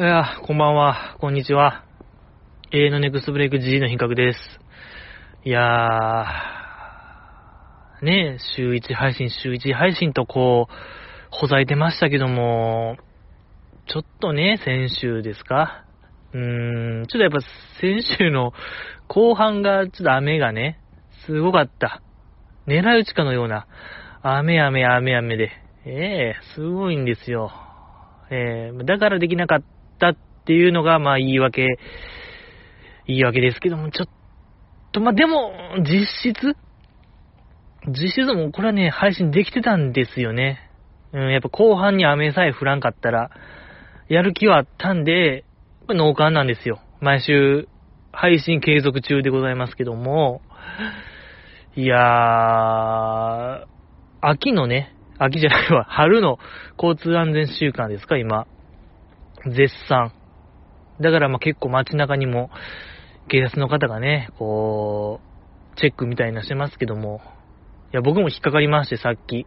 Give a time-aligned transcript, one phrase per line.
[0.00, 1.84] いや、こんばんは、こんにちは。
[2.72, 4.38] 永遠のネクストブレイク G の品格です。
[5.44, 10.72] いやー、ね、週1配信、週1配信とこう、
[11.30, 12.96] ほざいてましたけども、
[13.88, 15.84] ちょっとね、先週ですか？
[16.32, 17.40] うーん、ちょっとやっぱ
[17.82, 18.54] 先週の
[19.06, 20.80] 後半が、ちょっと雨がね、
[21.26, 22.00] すごかった。
[22.66, 23.66] 狙い撃ちかのような、
[24.22, 25.50] 雨雨雨雨で、
[25.84, 27.52] ええー、すごいんですよ。
[28.30, 31.66] えー、だからできなかったっていうのが、まあ言い訳、
[33.06, 34.08] 言い訳ですけども、ちょっ
[34.92, 36.56] と、まあでも、実質
[37.86, 40.70] 実質もこれはね、配信できてたんですよね。
[41.12, 43.30] うん、やっぱ後半に雨さえ降らんかったら、
[44.08, 45.44] やる気はあったんで、
[45.88, 46.80] 農家なんですよ。
[47.00, 47.68] 毎週、
[48.12, 50.42] 配信継続中でございますけども、
[51.76, 53.66] いやー、
[54.20, 56.38] 秋のね、秋じゃないわ、春の
[56.80, 58.46] 交通安全週間ですか、今。
[59.46, 60.12] 絶賛。
[61.00, 62.50] だからまあ結構街中にも
[63.28, 67.20] 警察の方がね、こう、チェックみたいなしてますけども、
[67.92, 69.46] いや、僕も引っかかりまして、さっき。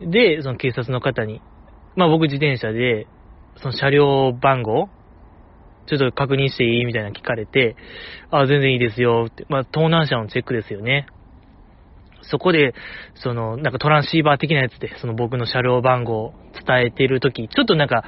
[0.00, 1.42] で、その警察の方に、
[1.96, 3.06] まあ僕自転車で、
[3.56, 4.88] その車両番号
[5.86, 6.84] ちょっと確認していい？
[6.84, 7.76] みたいな聞かれて、
[8.30, 9.46] あ、全然いいですよって。
[9.48, 11.06] まあ、盗難車のチェックですよね。
[12.30, 12.74] そこで、
[13.14, 16.34] その、なんかトランシーバー的なやつで、その僕の車両番号を
[16.66, 18.04] 伝えているとき、ちょっとなんか、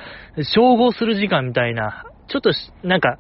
[0.54, 2.50] 照合する時間みたいな、ちょっと、
[2.82, 3.18] なんか、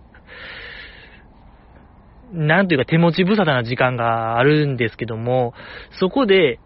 [2.32, 5.52] なんというか手持ち無沙汰な時間があるんですけども、
[5.98, 6.60] そこで、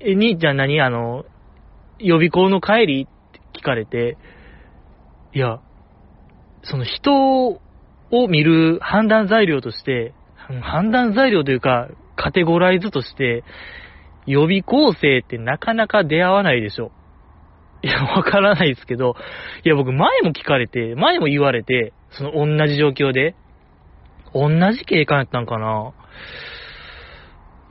[0.00, 0.80] え、兄ちゃん何？
[0.80, 1.24] あの、
[1.98, 4.16] 予備校の帰りって聞かれて、
[5.34, 5.60] いや、
[6.62, 7.12] その人
[7.48, 7.60] を
[8.28, 10.14] 見る判断材料として、
[10.62, 11.88] 判断材料というか、
[12.22, 13.44] カテゴライズとして、
[14.26, 16.92] 予備校生ってなかなか出会わないでしょ。
[17.82, 19.16] いや、わからないですけど、
[19.64, 23.34] いや、僕前も聞かれて、前も言われて、その同じ状況で、
[24.34, 25.92] 同じ警官やったんかな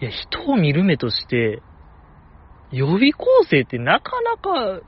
[0.01, 1.61] いや、人を見る目として、
[2.71, 4.81] 予備校生ってなかなか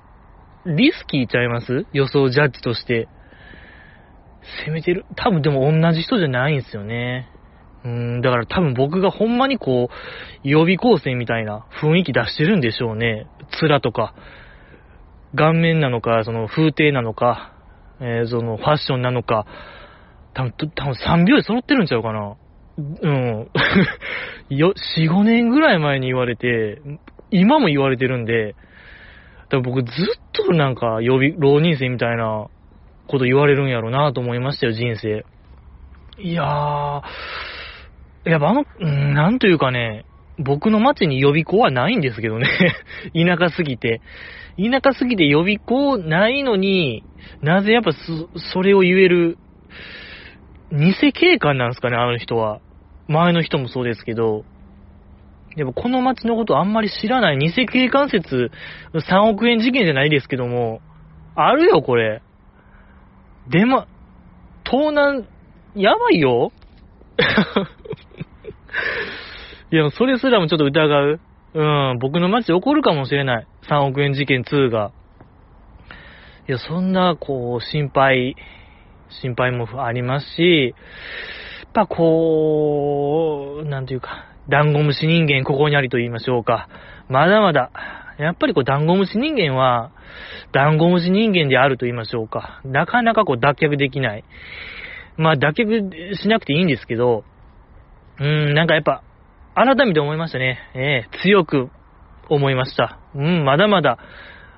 [0.65, 1.85] リスキーちゃいます？
[1.93, 3.07] 予想ジャッジとして。
[4.65, 5.05] 攻めてる？
[5.15, 7.30] 多分でも同じ人じゃないんですよね。
[7.83, 13.27] うん、だから多分僕がほんまにこう、予備光線みたいな雰囲気出してるんでしょうね。
[13.61, 14.13] 面とか、
[15.35, 17.53] 顔面なのか、その風景なのか、
[17.99, 19.45] えー、そのファッションなのか、
[20.33, 22.35] 多分、多分3秒で揃ってるんちゃうかな。
[22.77, 23.49] うん。
[24.49, 26.81] よ、4、5年ぐらい前に言われて、
[27.31, 28.55] 今も言われてるんで、
[29.49, 29.95] 多分僕ずっ
[30.31, 32.47] となんか予備、浪人生みたいな
[33.07, 35.25] こと言われるんやろうなと思いましたよ、人生。
[36.17, 37.01] いやー、
[38.23, 38.65] やっぱあの、
[39.13, 40.05] なんというかね、
[40.37, 42.47] 僕の町に予備校はないんですけどね。
[43.13, 44.01] 田舎すぎて。
[44.57, 47.03] 田舎すぎて予備校ないのに、
[47.41, 49.37] なぜやっぱそ、それを言える、
[50.71, 52.59] 偽警官なんですかね、あの人は。
[53.07, 54.45] 前の人もそうですけど。
[55.55, 58.51] やっぱこの町のことあんまり知らない偽警官説
[58.93, 60.79] 3億円事件じゃないですけども、
[61.35, 62.21] あるよ、これ。
[63.49, 63.87] でま、
[64.63, 65.27] 盗難、
[65.75, 66.51] やばいよ
[69.71, 71.19] いや、それすらもちょっと疑う。
[71.53, 71.63] う
[71.95, 73.47] ん、僕の街で起こるかもしれない。
[73.69, 74.91] 3億円事件2が。
[76.47, 78.35] いや、そんな、こう、心配、
[79.21, 80.73] 心配もありますし、
[81.63, 86.67] やっぱこう、なんていうか、ダンゴムシ人間ここにありと言いましょうか。
[87.09, 87.71] まだまだ、
[88.17, 89.91] やっぱりこう、ダンゴムシ人間は、
[90.51, 92.61] ダンゴムシ人間であると言いましょうか。
[92.65, 94.23] なかなかこう、脱却できない。
[95.17, 97.23] まあ、脱却しなくていいんですけど、
[98.21, 99.01] うん、なんかやっぱ、
[99.55, 100.59] 改めて思いましたね。
[100.75, 101.71] ええー、強く
[102.29, 102.99] 思いました。
[103.15, 103.97] うん、まだまだ、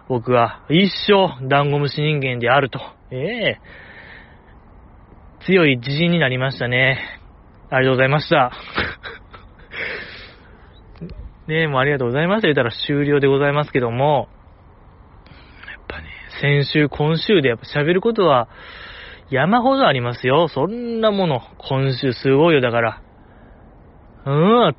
[0.09, 2.81] 僕は一生、ダンゴムシ人間であると。
[3.09, 7.21] ええー、強い自信になりましたね。
[7.69, 8.51] ありがとうございました。
[11.47, 12.49] ねえ、もうありがとうございました。
[12.49, 14.27] 言ったら終了でございますけども、
[15.69, 16.09] やっぱね、
[16.41, 18.49] 先週、今週でやっぱ喋ることは
[19.29, 20.49] 山ほどありますよ。
[20.49, 23.01] そんなもの、今週すごいよ、だから。
[24.25, 24.75] うん、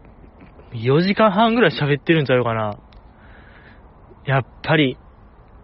[0.73, 2.79] 4時間半ぐらい喋ってるんちゃうかな。
[4.27, 4.97] やっぱり、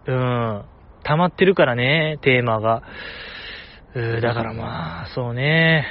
[0.05, 0.65] うん、
[1.03, 2.83] 溜まってるからね、テーマが。
[3.95, 5.85] うだからまあ、そうね。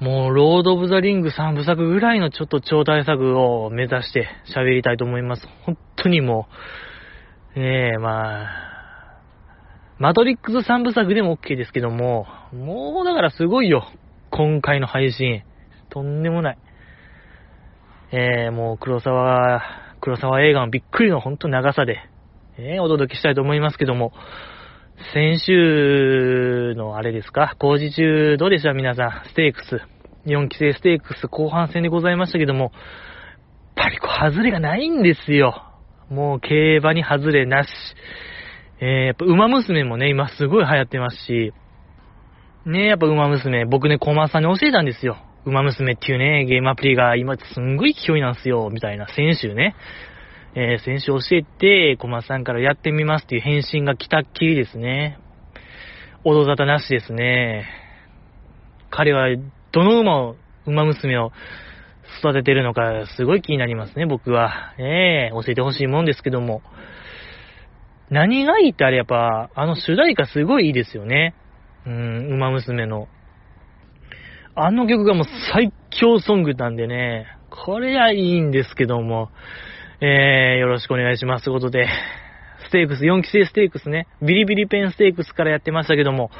[0.00, 5.46] もう、ロード・オブ・ザ・リング3部作ぐらいのちょっと超大作を目指して喋りたいと思います。
[5.64, 6.48] 本当にも
[7.56, 8.74] う、ねえ、まあ、
[9.98, 13.86] マトリックス3部作でも OK ですけども、もうだからすごいよ。
[14.36, 15.44] 今回の配信。
[15.90, 16.58] とんでもない。
[18.10, 19.62] えー、もう黒沢、
[20.00, 21.98] 黒沢映画のびっくりのほんと長さで、
[22.58, 24.12] えー、お届けしたいと思いますけども、
[25.12, 28.72] 先週のあれですか、工事中どうでした？
[28.72, 29.80] 皆さん、ステークス。
[30.26, 32.72] 4期生ステークス後半戦でございましたけども、
[33.76, 35.62] やっぱりこう、外れがないんですよ。
[36.10, 37.68] もう競馬に外れなし。
[38.80, 41.52] えー、やっぱ馬娘もね、今すごい流行ってますし、
[42.66, 45.18] ねえやっぱ馬娘、僕ね、コマさんに教えたんですよ。
[45.44, 49.76] 馬娘っていうね、ゲームアプリが今すんごい勢いなんですよ、みたいな、先週ね。
[50.54, 55.18] えー、先週教えて、コマさんからやってみますっていう返信が来たっきりですね。
[56.24, 57.66] 音沙汰なしですね。
[58.88, 59.26] 彼は、
[59.72, 61.32] どの馬を、馬娘を
[62.20, 64.72] 育ててるのか、すごい気になりますね、僕は。
[64.78, 66.62] ええー、教えてほしいもんですけども。
[68.08, 71.34] 何がいいってあれやっぱ、あの主題歌すごいいいですよね。
[71.86, 73.08] うん、馬娘の。
[74.54, 79.30] あの曲がもう最強ソングなんでね、これはいいんですけども、
[80.00, 81.44] えー、よろしくお願いします。
[81.44, 81.88] ということで、
[82.66, 86.30] ステークス、4期生ステークスね、ビリビリペンステークスからやってましたけども、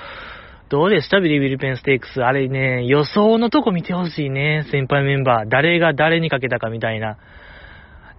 [0.70, 1.20] どうでした？
[1.20, 2.22] ビリビリペンステークス。
[2.22, 5.48] あれね、予想のとこ見てほしいね、先輩メンバー。
[5.48, 7.18] 誰が誰にかけたかみたいな。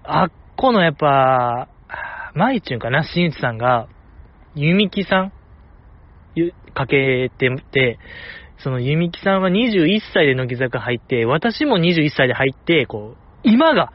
[0.03, 1.69] あっこのやっぱ、
[2.33, 3.87] マイチュンかな、しんいちさんが、
[4.55, 5.33] ゆみきさん？
[6.75, 7.97] かけてて、
[8.59, 13.91] そのゆみきさんは21歳で乃木坂入って、私も21歳で入って、こう、今が、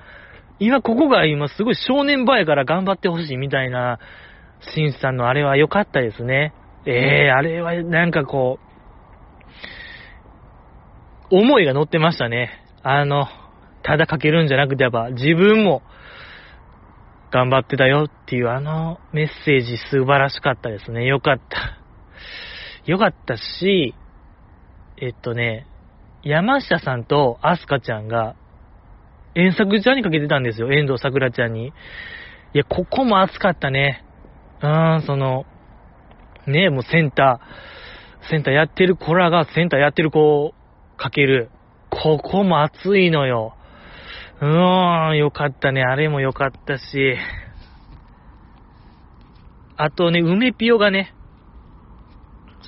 [0.58, 3.98] 今ここが今すごい正念場やから頑張ってほしいみたいな、
[4.74, 6.52] しんさんのあれは良かったですね。
[6.86, 8.58] ええー、あれはなんかこ
[11.30, 12.50] う、思いが乗ってましたね。
[12.82, 13.26] あの、
[13.82, 15.82] ただかけるんじゃなくてやっぱ自分も
[17.30, 21.06] 頑張ってたよっていうあのメッセージ素晴らしかったですね。
[21.06, 21.79] よかった。
[22.86, 23.94] よかったし、
[24.96, 25.66] えっとね、
[26.22, 28.36] 山下さんとアスカちゃんが、
[29.34, 31.68] 遠作ちゃんにかけてたんですよ、遠藤桜ちゃんに。
[31.68, 31.72] い
[32.52, 34.04] や、ここも熱かったね。
[34.62, 35.46] うーん、その、
[36.46, 40.54] ねもうセンター、センターやってる子らがセンターやってる子を
[40.96, 41.50] かける。
[41.90, 43.56] ここも熱いのよ。
[44.40, 45.82] うーん、よかったね。
[45.82, 47.16] あれもよかったし。
[49.76, 51.14] あとね、梅ピオがね、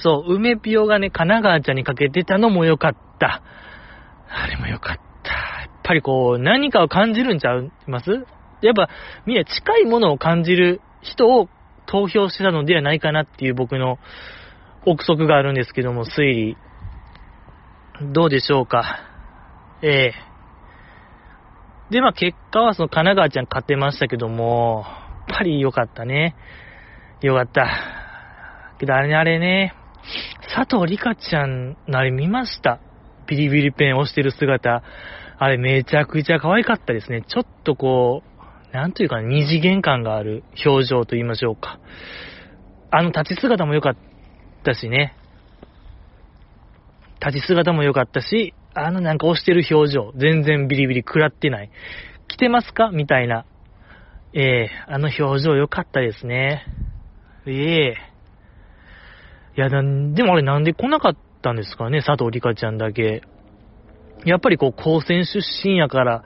[0.02, 3.42] そう、梅ピオがね、神奈川ちゃんにかけてたのもよかった。
[4.28, 5.30] あれもよかった。
[5.30, 8.10] やっぱりこう、何かを感じるんちゃいます？
[8.62, 8.88] やっぱ、
[9.26, 11.48] みんな近いものを感じる人を
[11.86, 13.98] 投票してたのではないかなっていう僕の
[14.86, 16.56] 憶測があるんですけども、推理。
[18.12, 19.00] どうでしょうか？
[19.82, 20.14] ええ
[21.90, 24.84] で、まあ結果はその神奈川ちゃん勝てましたけども、
[25.28, 26.34] やっぱり良かったね。
[27.20, 27.68] よかった。
[28.78, 29.74] けどあれね、あれね、
[30.54, 32.80] 佐藤里香ちゃんのあれ見ました
[33.26, 34.82] ビリビリペン押してる姿。
[35.38, 37.22] あれめちゃくちゃ可愛かったですね。
[37.26, 38.22] ちょっとこ
[38.70, 41.80] う、なんというか二次元感がある表情と言いましょうか。
[42.90, 43.96] あの立ち姿も良かっ
[44.64, 45.16] たしね。
[47.24, 51.70] 立ち姿も良かったし、あのなんか押してる表情、全然ビリビリ食らってない。
[52.28, 52.90] 来てますか？
[52.92, 53.44] みたいな。
[54.34, 56.66] ええー、あの表情良かったですね。
[57.46, 58.11] ええー
[59.56, 63.22] いや、でもあれなんで来なかったんですかね、佐藤里香ちゃんだけ。
[64.24, 66.24] やっぱりこう、高専出身やから、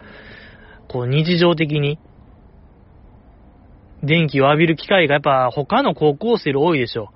[0.89, 1.99] こう、日常的に、
[4.03, 7.09] 電気を浴びる機会がやっぱ他の高校生より多いでしょ。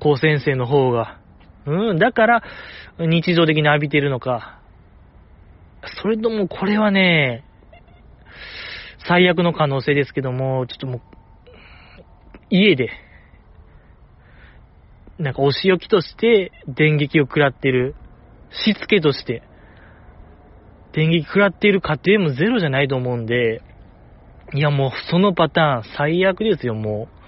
[0.00, 1.18] 高専生の方が。
[1.66, 2.42] うん、だから、
[2.98, 4.60] 日常的に浴びてるのか。
[6.02, 7.44] それともこれはね、
[9.08, 11.00] 最悪の可能性ですけども、ちょっともう、
[12.50, 12.90] 家で、
[15.20, 17.94] なんかお仕置きとして電撃を食らってる。
[18.64, 19.42] しつけとして。
[20.92, 23.62] 電撃食らっている家庭もゼロじゃないと思うんで、
[24.54, 27.20] いやもうそのパターン最悪ですよ、もう。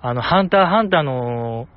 [0.00, 1.68] あの、ハンターハンターの、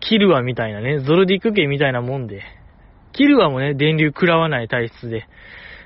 [0.00, 2.42] キルワみたいなね、ゾルディック系みたいなもんで。
[3.12, 5.28] キルワもね、電流食らわない体質で。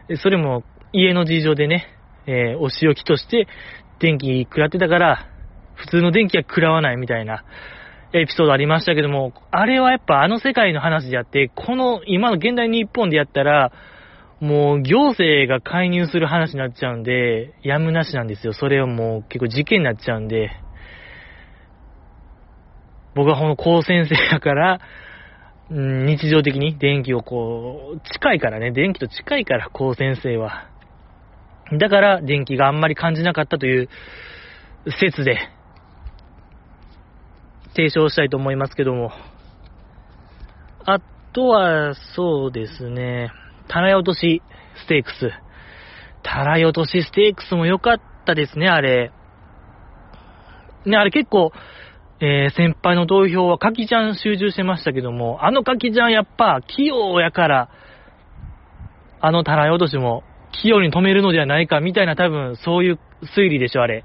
[0.09, 1.87] でそれも家の事情でね、
[2.27, 3.47] えー、お仕置きとして
[3.99, 5.29] 電気食らってたから、
[5.75, 7.45] 普通の電気は食らわないみたいな。
[8.13, 13.73] エピソードありましたけども、あれはやっぱあの世界の話であって、この今の現代日本でやったら、
[14.41, 18.53] もう行政が介入する話になっちゃうんで、やむなしなんですよ。
[18.53, 20.51] それはもう結構事件になっちゃうんで、
[23.15, 24.81] 僕はこの高先生だから、
[25.71, 30.69] 日常的に電気をこう、近いからね、電気と近いから高先生は。
[31.73, 33.89] だから電気があんまり感じなかったという
[35.01, 35.39] 説で、
[37.76, 39.12] 提唱したいと思いますけども。
[40.87, 40.99] あ
[41.35, 43.30] とは、そうですね、
[43.68, 44.40] たらい落とし
[44.85, 45.30] ステークス。
[46.23, 49.12] たらい落としステークスも良かったですね、あれ。
[50.87, 51.52] ね、あれ結構、
[52.21, 57.68] えー、先輩の投票はカキちゃん集中してましたけども、あのカキちゃんやっぱ器用やから、
[59.21, 62.99] あのたらい落としも器用に止めるのではないかみたいな多分そういう
[63.37, 64.04] 推理でしょ、あれ。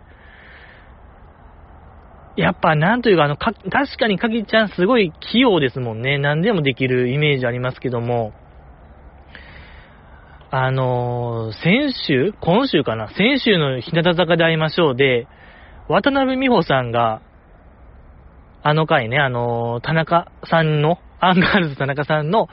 [2.37, 6.17] やっぱなんというか、あの、か、確かにかきちゃんすごい器用ですもんね。
[6.17, 8.33] 何でもできるイメージありますけども。
[10.49, 13.09] あのー、先週今週かな？
[13.15, 15.27] 先週の日向坂で会いましょうで、
[15.87, 17.21] 渡辺美穂さんが、
[18.63, 22.47] あの回ね、あのー、田中さんの、アンガールズ田中さんの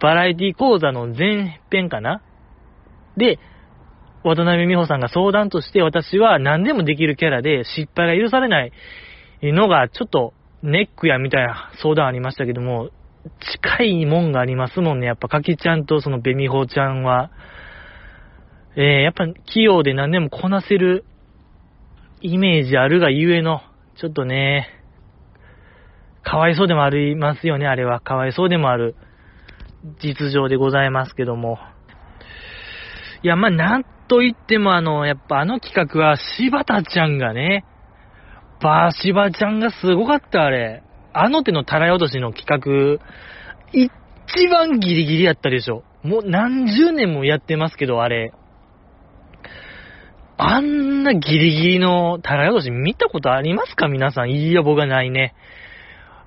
[0.00, 2.22] バラエティ講座の前編かな？
[3.16, 3.38] で、
[4.22, 8.72] 渡辺美穂さんが相談として私は何でもできるキャラで失敗が許されない
[9.52, 12.90] のがちょっとネックやみたいな相談ありましたけども、
[13.40, 15.06] 近いもんがありますもんね。
[15.06, 17.30] やっぱかきちゃんとそのベミホちゃんは、
[18.76, 21.04] えー、やっぱ器用で何でもこなせる
[22.20, 23.60] イメージあるがゆえの、
[23.98, 24.68] ちょっとね、
[26.22, 28.00] かわいそうでもありますよね、あれは。
[28.00, 28.96] かわいそうでもある
[30.02, 31.58] 実情でございますけども。
[33.22, 37.64] いや、まあ、なんと言ってもあの、やっぱあの企画は柴田ちゃんがね、
[38.60, 40.82] バーシバちゃんがすごかった、あれ。
[41.12, 43.04] あの手のたらい落としの企画、
[43.72, 43.90] 一
[44.48, 45.82] 番ギリギリやったでしょ。
[46.02, 48.32] もう何十年もやってますけど、あれ。
[50.38, 53.88] あんなギリギリのたらい落とし見たことありますか？
[53.88, 54.30] 皆さん。
[54.30, 55.34] いや、僕はないね。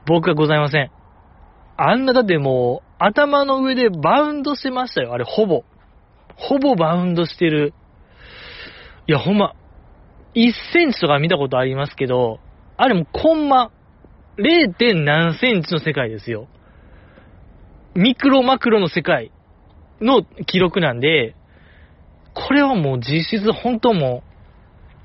[0.08, 0.92] 僕はございません。
[1.78, 5.14] あんな、だってもう、頭の上でバウンドしてましたよ。
[5.14, 5.64] あれ、ほぼ。
[6.36, 7.74] ほぼバウンドしてる。
[9.08, 9.54] いや、ほんま、
[10.36, 12.40] 1センチとか見たことありますけど、
[12.78, 13.72] あれもコンマ
[14.38, 15.04] 0.
[15.04, 16.48] 何センチの世界ですよ。
[17.96, 19.32] ミクロマクロの世界
[20.00, 21.36] の記録なんで、
[22.34, 24.24] これはもう実質本当も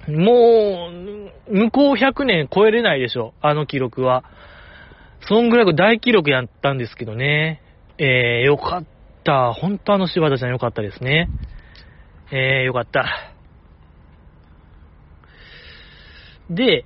[0.06, 0.90] う、も
[1.48, 4.24] う、向こう100年超えれないでしょ、あの記録は。
[5.26, 7.62] そんぐらい大記録やったんですけどね。
[7.98, 8.84] えー、よかっ
[9.24, 9.52] た。
[9.52, 11.28] 本当あの柴田ちゃんよかったですね。
[12.30, 13.33] えー、よかった。
[16.50, 16.84] で、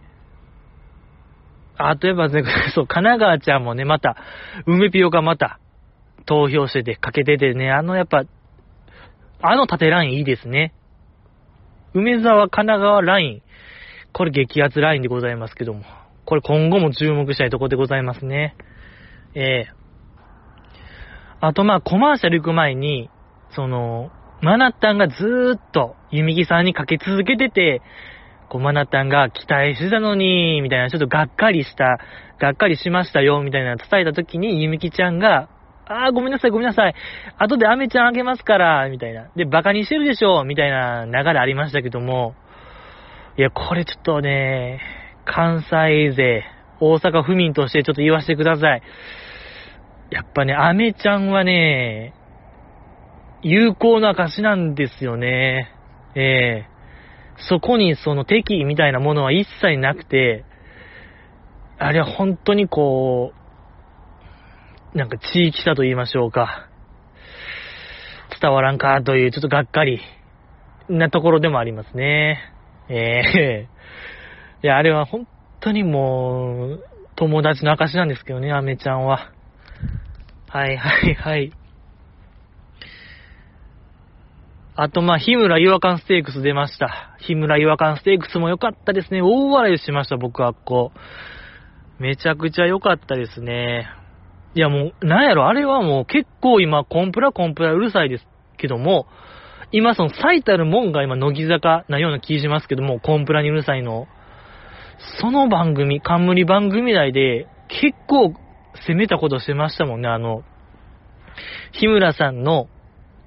[1.77, 2.43] あとやっぱね、
[2.75, 4.17] そう、神奈川ちゃんもね、また、
[4.67, 5.59] 梅ピオがまた、
[6.27, 8.25] 投票してて、かけててね、あのやっぱ、
[9.41, 10.73] あの縦ラインいいですね。
[11.95, 13.43] 梅沢神奈川ライン、
[14.13, 15.85] これ激アツラインでございますけども、
[16.25, 18.57] これ今後も注目したいとこでございますね。
[19.35, 23.11] ええー、あとまあ、コマーシャル行く前に、
[23.51, 24.11] その、
[24.43, 27.83] マナッタンがずーっと、ユミギさんにかけ続けてて、
[28.49, 31.99] こう、マナタンが期待してたのに、みたいな、ちょっとがっかりした、
[32.39, 35.49] がっかりしましたよ、みたいな伝えた時に、ゆみきちゃんが、
[35.87, 36.95] あー、ごめんなさい、ごめんなさい。
[37.39, 39.29] 後でアメちゃんあげますから、みたいな。
[39.37, 42.35] で、バカにしてるでしょ、みたいな流れありましたけども、
[43.37, 44.81] いや、これちょっとね、
[45.25, 46.45] 関西勢、
[46.81, 48.83] 大阪府民としてちょっと言わせてください。
[50.11, 52.15] やっぱね、アメちゃんはね、
[53.43, 55.71] 有効な証なんですよね。
[56.15, 56.78] ええー
[57.49, 60.45] そこにその敵意みたいなものは一切なくて、
[61.79, 63.33] あれは本当にこ
[64.95, 66.69] う、なんか地域差と言いましょうか。
[68.41, 70.01] 伝わらんかというちょっとがっかり
[70.89, 72.53] なところでもありますね。
[72.89, 75.27] ええー、いや、あれは本
[75.61, 76.85] 当にもう、
[77.17, 79.33] 友達の証なんですけどね、アメちゃんは。
[80.49, 81.53] はいはいはい。
[84.81, 87.17] あと、まあ、日村違和感ステークス出ました。
[87.19, 89.21] 日村違和感ステークスも良かったですね。
[89.21, 92.01] 大笑いしました、僕はこう。
[92.01, 93.89] めちゃくちゃ良かったですね。
[94.55, 99.09] いや、もう、なんやろ、あれはもう結構今、コンプラコンプラうるさいですけども、
[99.73, 104.07] 今その最たるもんが今、乃木坂なような気しますけども、コンプラにうるさいの。
[105.21, 108.33] その番組、冠番組内で、結構
[108.87, 110.45] 攻めたことしてましたもんね、あの、
[111.73, 112.69] 日村さんの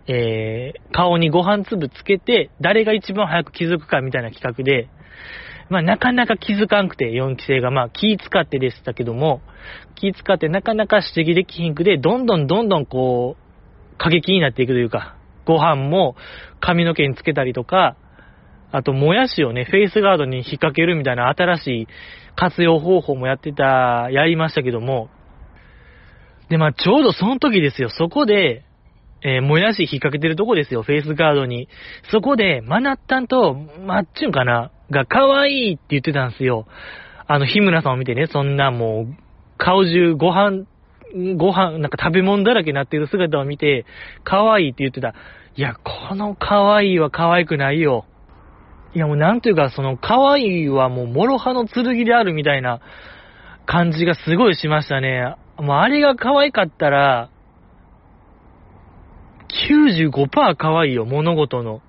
[0.07, 4.89] えー、顔にご飯粒つけて、誰が一番早く気づくかみたいな企画で、
[5.69, 9.41] まあなかなか気づかんくて、4期生が、まあ気使ってでしたけども、
[9.95, 15.15] 気使ってなかなか指摘できひんくで、どんどんどんどんこう、過激になっていくというか、
[15.45, 16.15] ご飯も
[16.59, 17.95] 髪の毛につけたりとか、
[18.71, 21.87] あと、もやしをね、フェイスガードに引っ掛けるみたいな新しい
[22.35, 25.09] 活用方法もやってた、やりましたけども、
[26.49, 28.63] で、まあ、ちょうどその時ですよ、そこで、
[29.23, 31.67] えー、もやし引っ掛けてるとこですよ、フェイスガードに。
[32.11, 36.65] そこで、マナッタンと、マッチュンかなが可愛いって言ってたんですよ。
[37.27, 39.15] あの、日村さんを見てね、そんなもう、
[39.57, 40.65] 顔中ご飯、
[41.37, 43.85] ご飯、なんか食べ物だらけになってる姿を見て、
[44.23, 45.13] 可愛いって言ってた。
[45.55, 48.05] いや、この可愛いは可愛くないよ。
[48.93, 52.81] いやもうなんというか、その、可愛いはもう、諸刃の剣であるみたいな
[53.65, 55.35] 感じがすごいしましたね。
[55.57, 57.29] もうあれが可愛かったら、
[59.69, 61.81] 95%可愛いよ、物事の。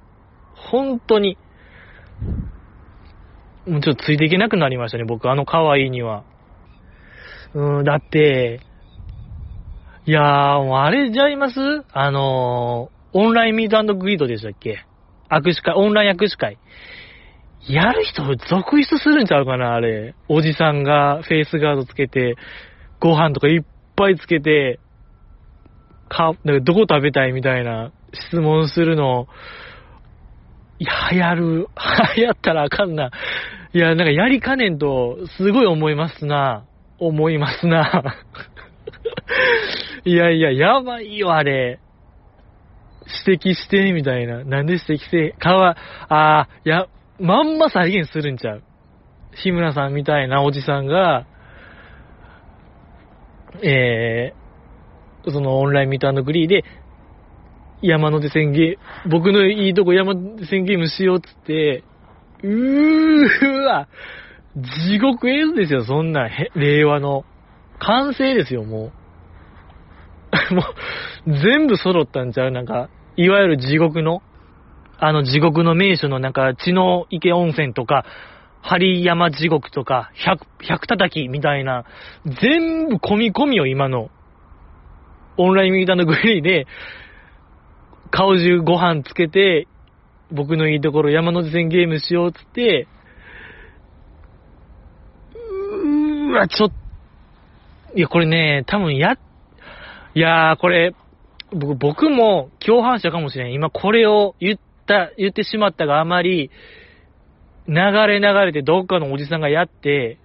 [0.54, 1.38] 本当に。
[3.66, 6.25] もうちょっとついていけなくなりましたね、僕、あの可愛いには。
[7.54, 8.61] うん、だって、
[10.04, 11.61] いやー、もうあれじゃいます？
[11.92, 14.85] あのー、オンラインミートグリードでしたっけ？
[15.31, 16.59] 握手会、オンライン握手会。
[17.69, 20.16] やる人続出するんちゃうかな、あれ。
[20.28, 22.35] おじさんがフェイスガードつけて、
[22.99, 23.61] ご飯とかいっ
[23.95, 24.81] ぱいつけて、
[26.12, 29.26] か、かどこ食べたいみたいな質問するの、
[30.78, 31.69] いや、流行る、
[32.16, 33.11] 流行ったらあかんな。
[33.73, 36.64] いや、なんかやりかねんと、すごい思いますな。
[36.99, 38.16] 思いますな。
[40.04, 41.81] いやいや、やばいよ、あれ。
[43.26, 44.45] 指摘して、みたいな。
[44.45, 45.76] なんで指摘せ、かわ、
[46.09, 46.87] あー、や、
[47.19, 48.62] まんま再現するんちゃう？
[49.35, 51.26] 日村さんみたいなおじさんが、
[53.62, 54.41] えー、
[55.30, 56.64] そのオンラインミートグリーで、
[57.82, 61.84] 山手線ゲー、僕のいいとこ山手線ゲームしようっつって、
[62.42, 63.88] うーわ、
[64.56, 67.24] 地獄絵図ですよ、そんな、令和の。
[67.78, 68.92] 完成ですよ、も
[70.50, 70.54] う。
[70.54, 70.62] も
[71.26, 72.50] う、全部揃ったんちゃう？
[72.50, 74.22] なんか、いわゆる地獄の、
[74.98, 78.04] あの地獄の名所のなんか、血の池温泉とか、
[78.60, 81.84] 針山地獄とか、百、百叩きみたいな、
[82.24, 84.10] 全部込み込みよ、今の。
[85.36, 86.66] オンラインミーターのグリーで、
[88.10, 89.66] 顔中ご飯つけて、
[90.30, 92.86] 僕のいいところ山手線ゲームしようっつって、
[95.34, 96.74] うーわ、ちょっと、
[97.98, 99.18] いや、これね、多分や、
[100.14, 100.94] いやー、これ、
[101.50, 103.52] 僕、僕も共犯者かもしれん。
[103.52, 106.50] 今これを言った、言ってしまったがあまり、
[107.68, 110.18] 流れ流れてどっかのおじさんがやって、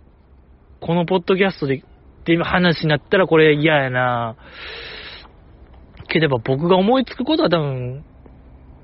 [0.80, 1.82] このポッドキャストで、っ
[2.26, 4.97] て今話になったらこれ嫌やなぁ
[6.08, 8.04] ければ僕が思いつくことは多分、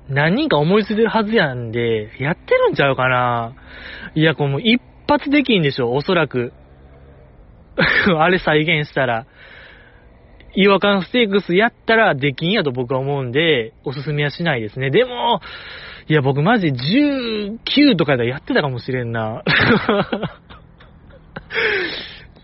[0.08, 3.54] 何人か思いついてるはずやんで、やってるんちゃうかな
[4.14, 6.52] いや、これもう一発できんでしょ、おそらく。
[8.18, 9.26] あれ再現したら。
[10.56, 14.90] 違和感ステークスやったらできんやと僕は思うんで、おすすめはしないですね。
[14.90, 15.40] でも、
[16.06, 19.42] いや、僕マジ19とかでやってたかもしれんな。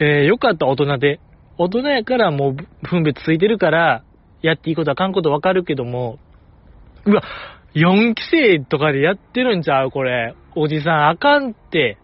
[0.01, 1.21] えー、よかった、大人で。
[1.59, 4.03] 大人やからもう分別ついてるから、
[4.42, 6.18] やっていいことあかんことわかるけども、
[7.05, 7.22] うわ、
[7.74, 10.35] 4期生とかでやってるんちゃうこれ。
[10.57, 11.98] おじさんあかんって。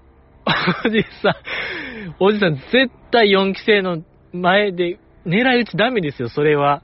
[0.87, 1.35] おじさん、
[2.21, 6.83] おじさん絶対4期生の前で狙い撃ちダメですよ、それは。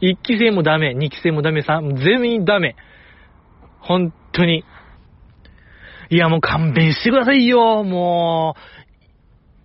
[0.00, 2.74] 1期生もダメ、2期生もダメ、3、全員ダメ。
[3.80, 4.64] 本当に。
[6.10, 8.56] いや、もう勘弁してくださいよ、も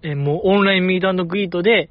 [0.03, 0.07] う。
[0.07, 1.89] え、もうオンラインミートグリートで、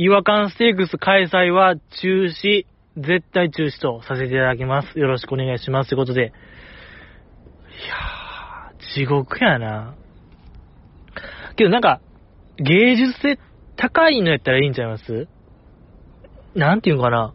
[0.00, 4.96] 違和感ステークス開催は中止、絶対中止とさせていただきます。
[4.96, 5.88] よろしくお願いします。
[5.90, 6.22] ということで。
[6.22, 9.96] いやー、地獄やな。
[11.56, 12.00] けどなんか、
[12.58, 13.40] 芸術性
[13.74, 15.26] 高いのやったらいいんちゃいます？
[16.54, 17.34] なんていうのかな。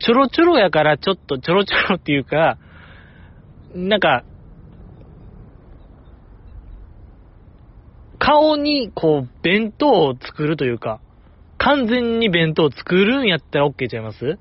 [0.00, 2.58] ちょろちょろやからちょっとちょろちょろっていうか、
[3.76, 4.24] なんか、
[8.26, 11.00] 顔に、こう、弁当を作るというか、
[11.58, 14.38] 完全に弁当を作るんやったら OK ちゃいます？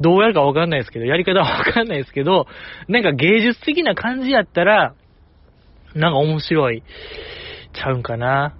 [0.00, 2.48] どうやるかわかんないですけど、やり方はわかんないですけど、
[2.88, 4.96] なんか芸術的な感じやったら、
[5.94, 6.82] なんか面白い、
[7.72, 8.56] ちゃうんかな？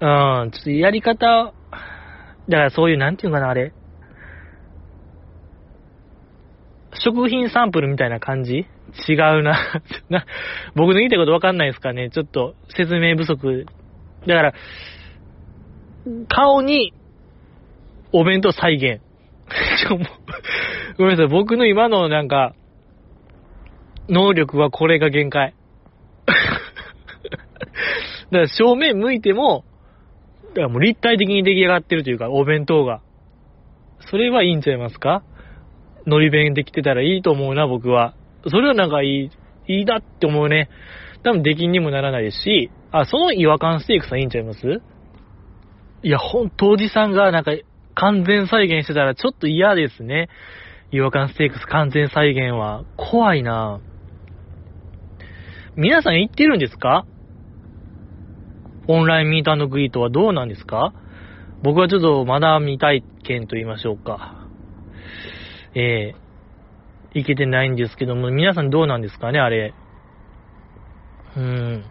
[0.00, 1.52] うん、ちょっとやり方、だか
[2.48, 3.74] らそういう、なんていうかな、あれ。
[6.94, 8.66] 食品サンプルみたいな感じ？
[9.08, 9.56] 違うな
[10.08, 10.26] な。
[10.74, 12.10] 僕の言いたいことわかんないですかね？
[12.10, 13.66] ちょっと説明不足。
[14.26, 14.52] だから、
[16.28, 16.92] 顔に
[18.12, 19.00] お弁当再現。
[20.98, 21.26] ごめんなさい。
[21.28, 22.54] 僕の今のなんか、
[24.08, 25.54] 能力はこれが限界。
[26.26, 26.38] だか
[28.30, 29.64] ら正面向いても、
[30.50, 33.00] だからもう立体的に出来上がってるというか、お弁当が。
[34.00, 35.22] それはいいんちゃいますか？
[36.06, 38.14] のり弁できてたらいいと思うな、僕は。
[38.48, 39.30] それはなんかいい、
[39.68, 40.68] いいなって思うね。
[41.22, 44.80] 多分出禁にもならないですし、あ、その違和感ステークさんいいんちゃいます？
[46.02, 47.52] いや、ほんとおじさんがなんか
[47.94, 50.28] 完全再現してたらちょっと嫌ですね。
[50.92, 52.84] 違和感ステークス完全再現は。
[52.96, 53.80] 怖いな
[55.74, 57.04] 皆さん言ってるんですか？
[58.86, 60.94] オンラインミートグリートはどうなんですか？
[61.62, 64.46] 僕はちょっとまだ未体験と言いましょうか。
[65.74, 66.25] えー、
[67.18, 69.74] いけてないんですけども、皆さんどうなんですかね、あれ。
[71.36, 71.84] うん。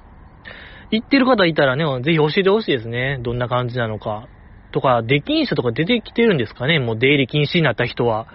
[0.92, 3.20] 行ってる方いたらね、ぜひ教えてほしいですね。
[3.22, 4.28] どんな感じなのか。
[4.72, 8.28] とか、出禁者とか出てきてるんですかねもう出入り禁止になった人は。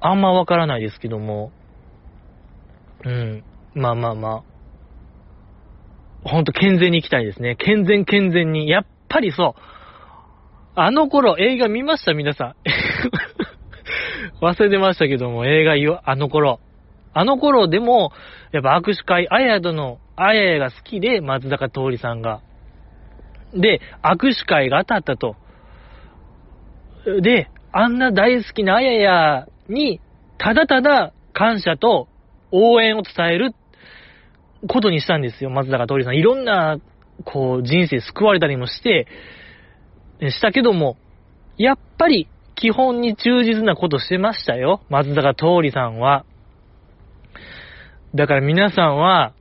[0.00, 1.52] あんまわからないですけども。
[3.04, 3.44] うん。
[3.74, 4.42] まあまあまあ。
[6.28, 7.56] ほんと健全に行きたいですね。
[7.56, 8.68] 健全健全に。
[8.68, 9.60] やっぱりそう。
[10.74, 12.54] あの頃映画見ました皆さん。
[14.42, 16.58] 忘れてましたけども、映画、あの頃。
[17.14, 18.10] あの頃でも、
[18.50, 22.40] やっぱ握手会、あやどの、あややが好きで、松坂桃李さんが。
[23.54, 25.36] で、握手会が当たったと。
[27.20, 30.00] で、あんな大好きなあややに、
[30.38, 32.08] ただただ感謝と
[32.50, 33.54] 応援を伝える
[34.68, 36.16] ことにしたんですよ、松坂桃李さん。
[36.16, 36.78] いろんな、
[37.24, 39.06] こう、人生救われたりもして、
[40.20, 40.96] したけども、
[41.56, 44.82] やっぱり基本に忠実なことしてましたよ。
[44.88, 46.24] 松坂桃李さんは。
[48.14, 49.32] だから皆さんは、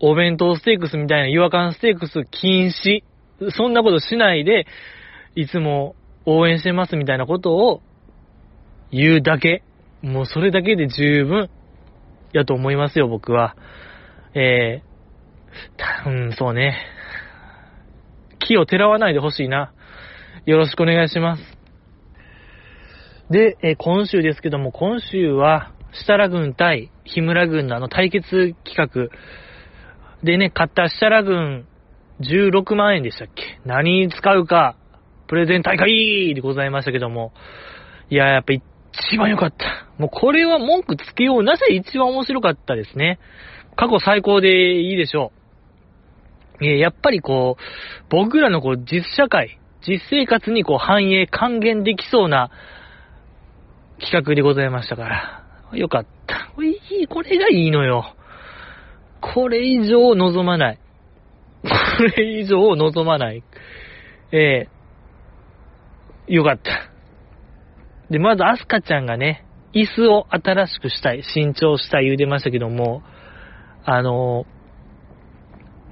[0.00, 3.02] お弁当ステークスみたいな違和感ステークス禁止。
[3.52, 4.66] そんなことしないで、
[5.34, 5.94] いつも
[6.26, 7.82] 応援してますみたいなことを
[8.90, 9.62] 言うだけ。
[10.02, 11.48] もうそれだけで十分
[12.32, 13.56] やと思いますよ、僕は。
[14.34, 16.76] えー、うん、そうね。
[18.40, 19.72] 木をてらわないでほしいな。
[20.44, 21.53] よろしくお願いします。
[23.30, 29.08] で、えー、今週ですけども、今週は、設楽軍対日村軍のあの対決企画
[30.24, 31.66] でね、買った設楽軍
[32.20, 33.60] 16万円でしたっけ？
[33.64, 34.76] 何に使うか、
[35.28, 37.32] プレゼン大会でございましたけども、
[38.10, 39.88] いや、やっぱ一番良かった。
[39.98, 41.42] もうこれは文句つけよう。
[41.42, 43.18] なぜ一番面白かったですね。
[43.76, 45.32] 過去最高でいいでしょ
[46.60, 46.64] う。
[46.64, 47.62] えやっぱりこう、
[48.10, 52.50] 僕らのこう実社会、実生活にこう反映、還元できそうな
[54.04, 55.44] 企画でございましたから。
[55.72, 56.52] よかった。
[56.62, 58.14] いい、これがいいのよ。
[59.20, 60.78] これ以上望まない。
[61.62, 61.68] こ
[62.16, 63.42] れ以上望まない。
[64.32, 66.90] えー、よかった。
[68.10, 73.02] で、まずアスカちゃんがね、椅子を新しくしたい、新調したい言うてましたけども、
[73.84, 74.46] あの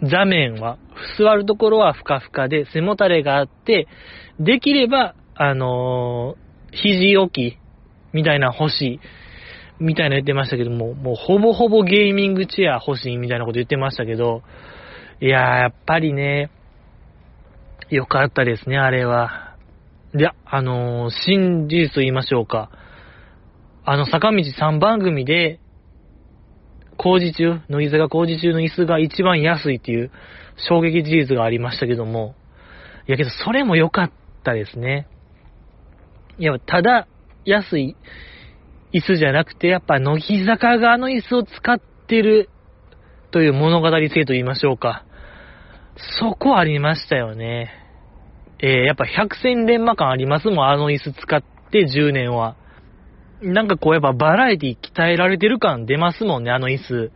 [0.02, 0.78] 座面は、
[1.18, 3.88] 座るところはふかふかで、背もたれがあって、
[4.38, 7.58] できれば、あのー、肘置き、
[8.12, 9.00] みたいな欲しい、
[9.80, 14.42] みたいな言ってましたけども、もうほぼほぼゲーミングチェア欲しいみたいなこと言ってましたけど、
[15.20, 16.50] いやー、やっぱりね、
[17.90, 19.56] よかったですね、あれは。
[20.14, 22.70] で、あのー、新事実と言いましょうか。
[23.84, 25.58] あの、坂道3番組で、
[26.96, 30.10] 工事中、乃木坂工事中の椅子が一番安いっていう
[30.68, 32.34] 衝撃事実がありましたけども、
[33.08, 34.12] いやけどそれも良かっ
[34.44, 35.08] たですね。
[36.38, 37.08] いや、ただ
[37.44, 37.96] 安い
[38.92, 42.50] 椅子じゃなくて、やっぱ乃木坂があの椅子を使ってる
[43.30, 45.04] という物語性と言いましょうか。
[46.20, 47.70] そこありましたよね。
[48.58, 52.56] えー、やっぱ百戦錬磨感ありますもん、あの椅子使って10年は。
[53.40, 57.12] なんかこうやっぱバラエティ鍛えられてる感出ますもんね、あの椅子。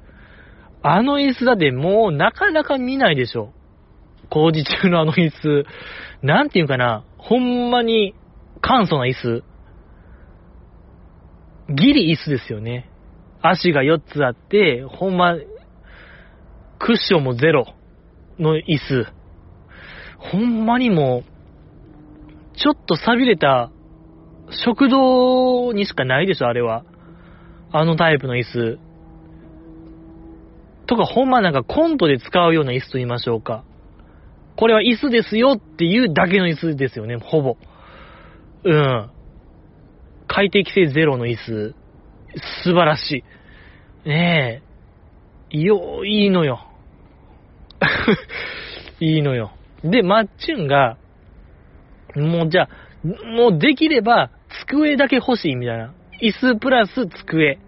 [0.82, 3.52] あの椅子だってもうなかなか見ないでしょ。
[4.30, 5.66] 工事中のあの椅子。
[6.22, 8.14] なんていうかな、ほんまに
[8.60, 9.44] 簡素な椅子。
[11.68, 12.90] ギリ椅子ですよね。
[13.42, 15.36] 足が4つあって、ほんま、
[16.78, 17.66] クッションもゼロ
[18.38, 19.06] の椅子。
[20.18, 23.70] ほんまにもう、ちょっと錆びれた
[24.50, 26.84] 食堂にしかないでしょ、あれは。
[27.72, 28.78] あのタイプの椅子。
[30.86, 33.64] とか、ほんまなんかコントで使うような椅子と言いましょうか。
[34.56, 37.56] これは椅子ですよっていうだけの椅子ですよね、ほぼ。
[38.64, 39.10] うん。
[40.28, 41.74] 快適性ゼロの椅子。
[42.64, 43.24] 素晴らし
[44.04, 44.08] い。
[44.08, 44.62] ね
[45.52, 45.56] え。
[45.58, 46.66] よ、いいのよ。
[49.00, 49.52] いいのよ。
[49.84, 50.96] で、マッチュンが、
[52.16, 52.68] もうじゃあ、
[53.36, 54.30] もうできれば、
[54.66, 55.92] 机だけ欲しいみたいな。
[56.20, 57.58] 椅子プラス机。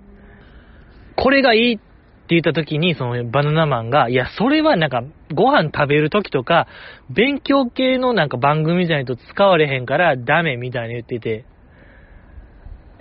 [1.17, 1.83] これがいいって
[2.31, 5.03] 言った時に、そのバナナマンが、いや、それはなんか、
[5.35, 6.67] ご飯食べる時とか、
[7.11, 11.45] 勉強系のなんか番組じゃないと使われへんからダメみたいに言ってて。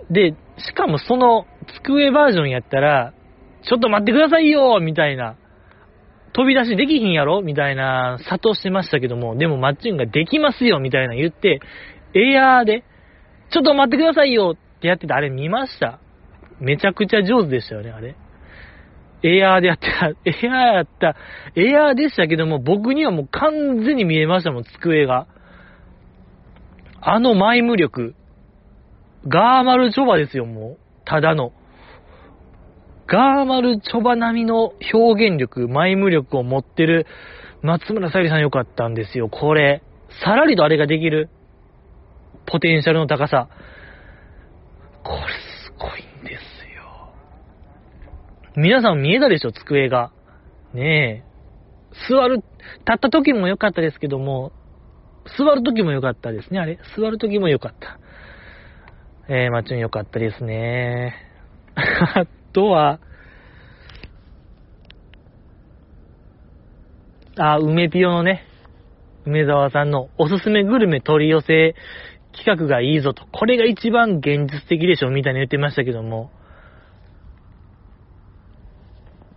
[0.09, 1.45] で、しかもその
[1.83, 3.13] 机バージョンやったら、
[3.63, 5.35] ちょっと待ってくださいよみたいな。
[6.33, 7.41] 飛び出しできひんやろ？
[7.41, 11.61] みたいな、諭してましたけども、でもマッチングができますよみたいな言って、
[12.13, 12.83] エアーで、
[13.49, 15.99] ちょっと待ってくださいよってやってた、あれ見ました
[16.59, 18.15] めちゃくちゃ上手でしたよね、あれ。
[19.23, 21.15] エアーでやってた、エアーやった、
[21.55, 25.27] エアーでしたけども、僕にはもう完全に見えましたもん、机が。
[27.01, 28.15] あのマイム力。
[29.27, 30.77] ガーマルチョバですよ、もう。
[31.05, 31.51] ただの。
[33.07, 37.05] ガーマルチョバ並みの表現力、マイム力を持ってる
[37.61, 39.29] 松村さゆりさん良かったんですよ。
[39.29, 39.83] これ、
[40.23, 41.29] さらりとあれができる。
[42.45, 43.49] ポテンシャルの高さ。
[45.03, 45.19] これ
[45.65, 46.41] すごいんです
[46.75, 47.13] よ。
[48.55, 50.11] 皆さん見えたでしょ、机が。
[50.73, 51.27] ねえ。
[52.09, 52.43] 座る、立
[52.95, 54.51] った時も良かったですけども、
[55.37, 56.79] 座る時も良かったですね、あれ。
[56.97, 57.99] 座る時も良かった。
[59.29, 61.13] えー、マッチュン良かったですね。
[61.75, 62.99] あとは、
[67.37, 68.45] あ、梅ピオのね、
[69.25, 71.75] 梅沢さんのおすすめグルメ取り寄せ
[72.31, 73.25] 企画がいいぞと。
[73.33, 76.31] これが一番現実的でしょみたいに言ってましたけども。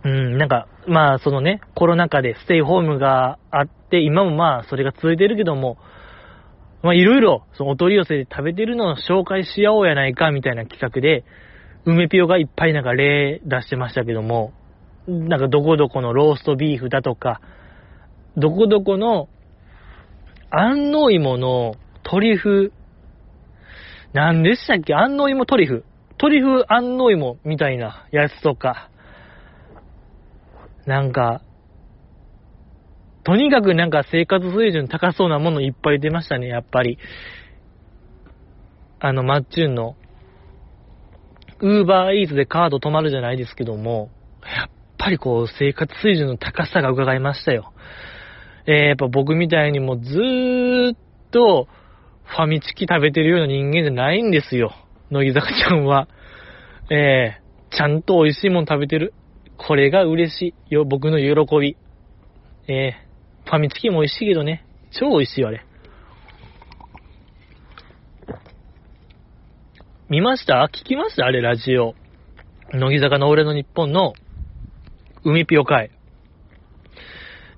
[0.05, 5.77] うん、なんか、まあ、そのね、コロナ禍でステイホームがあって、今もまあ、それが続いてるけども、
[6.83, 11.23] まあ、いろいろ、そのお取り寄せで食べてるのを紹介し合おうやないか、みたいな企画で、
[11.85, 14.53] 梅ピオがいっぱいなんか例出してましたけども、
[15.07, 17.41] なんかどこどこのローストビーフだとか、
[18.37, 19.29] どこどこの
[20.49, 22.73] 安納芋のトリュフ、
[24.13, 24.93] 何でしたっけ？
[24.93, 25.85] 安納芋トリュフ。
[26.17, 28.89] トリュフ安納芋みたいなやつとか、
[30.85, 31.41] なんか、
[33.23, 36.97] とにかくなんか生活水準高そうなものいっぱい出ましたね、やっぱり。
[38.99, 39.95] あの、マッチュンの、
[41.59, 44.09] ウーバーイーツでカード止まるじゃないですけども、
[44.43, 47.73] やっぱりこう、生活水準の高さが伺いましたよ。
[48.67, 50.97] えー、やっぱ僕みたいにもずーっ
[51.31, 51.67] と、
[52.25, 54.73] ファミチキ食べてるような人間じゃないんですよ。
[55.09, 56.07] 乃木坂ちゃんは。
[56.89, 59.13] えー、ちゃんと美味しいもん食べてる。
[59.57, 61.77] これが嬉しいよ、僕の喜び。
[62.67, 63.10] えー、
[63.45, 65.65] ファミチキも美味しいけどね、超美味しいよ、あれ。
[70.09, 70.69] 見ました？
[70.71, 71.25] 聞きました？
[71.25, 71.95] あれ、ラジオ。
[72.73, 74.13] 乃木坂の俺の日本の
[75.23, 75.91] 海ピオ会。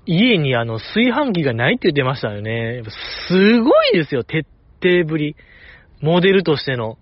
[0.06, 2.82] 家にあの、炊飯器がないって言ってましたよね。
[3.28, 4.46] すごいですよ、徹
[4.82, 5.36] 底ぶり。
[6.00, 6.98] モデルとしての。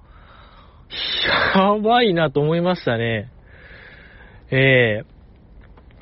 [1.54, 3.30] やばいなと思いましたね。
[4.50, 5.04] ええ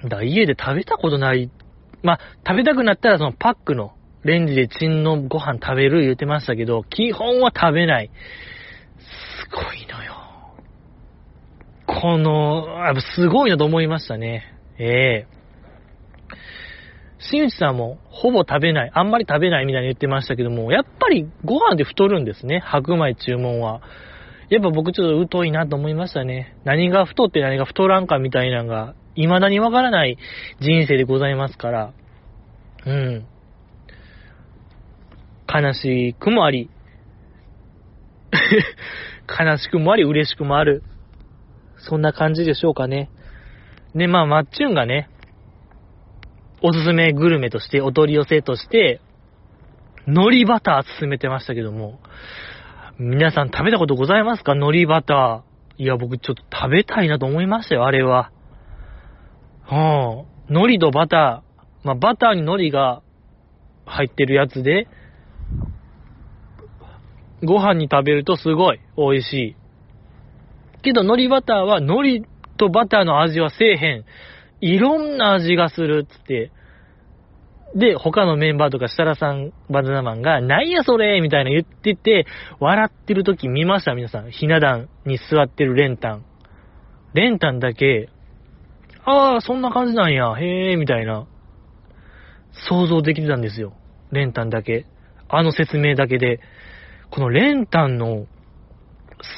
[0.04, 1.50] ー、だ家で食べたことない。
[2.02, 3.92] まあ、食べたくなったらそのパックの
[4.24, 8.10] レンジでチンのご飯食べる言ってましたけど、基本は食べない。
[8.98, 10.14] すごいのよ。
[11.86, 14.54] この、やっぱすごいなと思いましたね。
[14.78, 15.40] ええー
[17.22, 23.82] 新内さんもほぼ食べない、あんまり食べないみたいに言ってましたけども、やっぱりご飯で太るんですね、白米注文は。
[24.48, 26.56] やっぱ僕ちょっと疎いなと思いましたね。
[26.64, 28.94] 何が太って何が太らんかみたいなのが、
[29.26, 30.18] 未だにわからない
[30.61, 31.92] 人生でございますから、
[32.87, 33.26] うん。
[35.52, 36.70] 悲しくもあり、
[39.28, 40.83] 悲しくもあり、嬉しくもある。
[41.78, 43.11] そんな感じでしょうかね。
[43.94, 45.09] で、まあ、マッチュンがね、
[46.62, 49.00] おすすめグルメとして、お取り寄せとして、
[50.06, 52.00] 海苔バター勧めてましたけども、
[52.98, 54.52] 皆さん食べたことございますか？
[54.52, 55.83] 海苔バター。
[55.83, 58.30] いや、僕ちょっと食べたいなと思いましたよ、あれは。
[59.70, 61.87] はあ、海苔とバター。
[61.87, 63.02] まあ、バターに海苔が
[63.87, 64.88] 入ってるやつで、
[67.44, 69.56] ご飯に食べるとすごい美味しい。
[70.83, 74.04] けど、海苔バターは海苔とバターの味はせえへん。
[74.61, 76.50] いろんな味がするっつって、
[77.76, 82.26] で、他のメンバーとか設楽さん、バナナマンが、なんやそれみたいな言ってて、
[82.59, 84.33] 笑ってる時見ました皆さん。
[84.33, 86.24] ひな壇に座ってるレンタン。
[87.14, 88.09] レンタンだけ、
[89.11, 91.27] ああ、そんな感じなんや、へえ、みたいな、
[92.68, 93.73] 想像できてたんですよ。
[94.12, 94.87] レンタンだけ。
[95.29, 96.40] あの説明だけで。
[97.11, 98.27] このレンタンの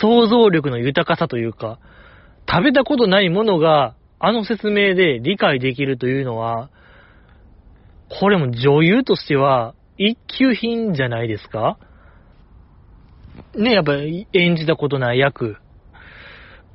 [0.00, 1.78] 想像力の豊かさというか、
[2.46, 6.68] 食べたことないものが、あの説明で理解できるというのは、
[8.20, 11.78] これも女優としては一級品じゃないですか？
[13.56, 13.94] ね、やっぱ
[14.34, 15.56] 演じたことない役。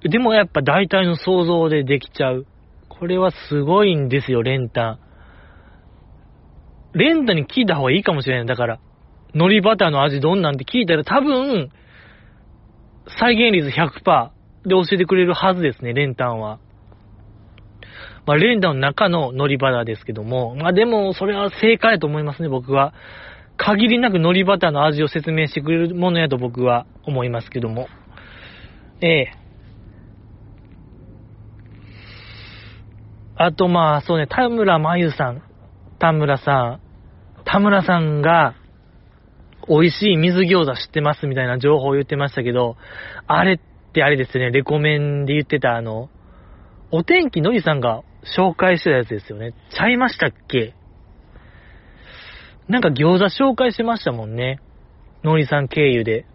[0.02, 2.48] でもやっぱ大体の想像でできちゃう。
[3.00, 5.00] これはすごいんですよ、レンタン。
[6.94, 8.46] レンタに聞いた方がいいかもしれない。
[8.46, 8.80] だから、
[9.34, 11.70] 海苔バターの味どんなんて聞いたら多分、
[13.20, 14.32] 再現率100%
[14.66, 16.60] で教えてくれるはずですね、レンタンは。
[18.26, 22.94] まあ、レンダの中の乗りバターですけども、まあでも、それは正解だと思いますね、僕は。
[23.58, 27.88] 限りなく海苔バターの味を説明してくれるものやと僕は思いますけども。
[29.02, 29.47] ええ
[33.38, 35.44] あとまあ、そうね、田村真由さん。
[36.00, 36.82] 田村さん。
[37.46, 38.56] 田村さんが、
[39.70, 42.78] 美味しい水餃子知ってますみたいな情報を言ってましたけど、
[43.28, 43.60] あれっ
[43.94, 46.10] てあれですね、レコメンで言ってたあの、
[46.92, 48.02] お天気のりさんが
[48.38, 49.54] 紹介してたやつですよね。
[49.72, 50.74] ちゃいましたっけ？
[52.68, 54.60] なんか餃子紹介しましたもんね。
[55.24, 56.26] のりさん経由で。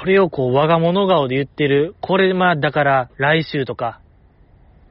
[0.00, 1.96] それをこう、我が物顔で言ってる。
[2.00, 4.00] これ、まあ、だから、来週とか、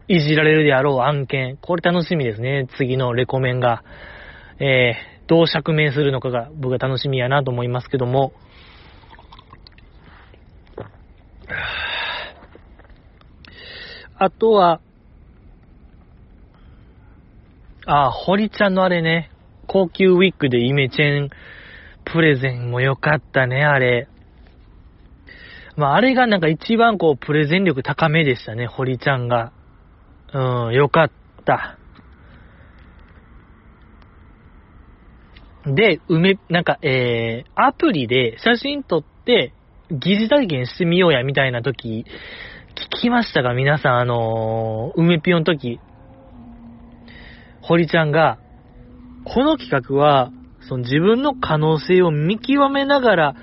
[0.07, 1.57] いじられるであろう案件。
[1.57, 2.67] これ楽しみですね。
[2.77, 3.83] 次のレコメンが。
[4.59, 8.33] えー、どう釈明するのかが僕は楽しみやなと思いますけども。
[14.17, 14.79] あとは、
[17.85, 19.29] あ、堀ちゃんのあれね、
[19.67, 21.29] 高級ウィッグでイメチェン
[22.05, 24.07] プレゼンも良かったね、あれ。
[25.75, 29.51] まあ、あれがなんか一番こう、プレゼン力高めでしたね、堀ちゃんが。
[30.33, 31.11] うん、良かっ
[31.45, 31.77] た。
[35.65, 39.53] で、梅、なんか、えー、アプリで写真撮って、
[39.91, 42.05] 疑似体験してみようや、みたいな時、
[42.95, 45.79] 聞きましたが、皆さん、あのー、梅ピオの時、
[47.61, 48.39] 堀ちゃんが、
[49.23, 50.31] この企画は、
[50.67, 53.35] その自分の可能性を見極めながら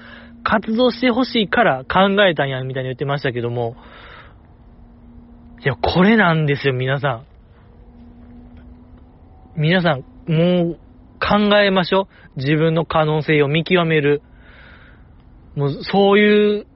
[0.43, 3.77] 活動してほしいから考えたんや、みたいに言ってましたけども、
[5.63, 7.27] いや、これなんですよ、皆さん。
[9.57, 10.79] 皆さん、もう、
[11.21, 12.39] 考えましょう。
[12.39, 14.23] 自分の可能性を見極める。
[15.55, 16.67] もう、そういう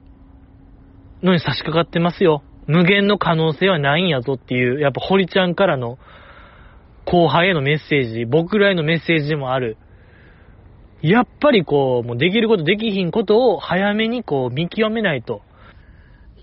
[1.23, 2.43] のに差し掛かってますよ。
[2.67, 5.97] 無限の可能性はないんやぞっていう、やっぱ堀ちゃんからの
[7.05, 9.77] 後輩へのメッセージ、僕らへのメッセージでもある。
[11.01, 15.41] やっぱりこう、もうできることできひんことを早めにこう見極めないと、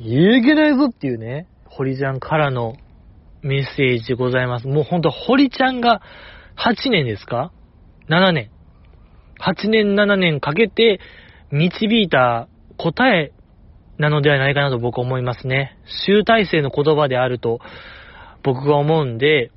[0.00, 2.74] いけないぞっていうね、堀ちゃんからの
[3.42, 4.66] メッセージでございます。
[4.66, 6.02] もうほんと堀ちゃんが
[6.56, 7.52] 8年ですか
[8.08, 8.50] ?7 年。
[9.40, 11.00] 8年7年かけて
[11.50, 13.32] 導いた答え
[13.98, 15.78] なのではないかなと僕は思いますね。
[16.06, 17.60] 集大成の言葉であると
[18.42, 19.50] 僕が思うんで、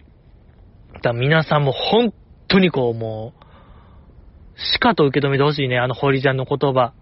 [1.01, 2.13] だ皆さんも本
[2.47, 3.33] 当にこうも
[4.55, 6.93] う、しかと受け止めてほしいね、あの堀ちゃんの言葉。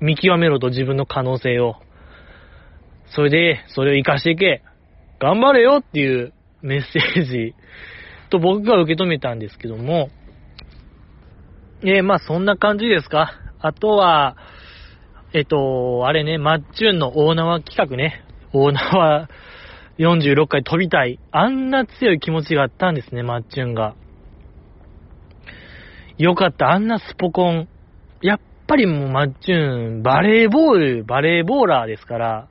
[0.00, 1.76] 見極めろと自分の可能性を。
[3.14, 4.62] それで、それを活かしていけ。
[5.20, 7.54] 頑張れよっていうメッセージ
[8.30, 10.10] と僕が受け止めたんですけども、
[11.82, 13.32] えー、まあそんな感じですか。
[13.60, 14.36] あとは、
[15.32, 18.24] えっと、あれね、マッチュンの大縄企画ね。
[18.52, 19.28] 大縄
[19.98, 21.20] 46回飛びたい。
[21.30, 23.94] あんな強い気持ちがあったんですね、マッチュンが。
[26.18, 27.68] よかった、あんなスポコン。
[28.22, 32.48] やっぱりもうマッチュン、バレーボール、バレーボーラーですから、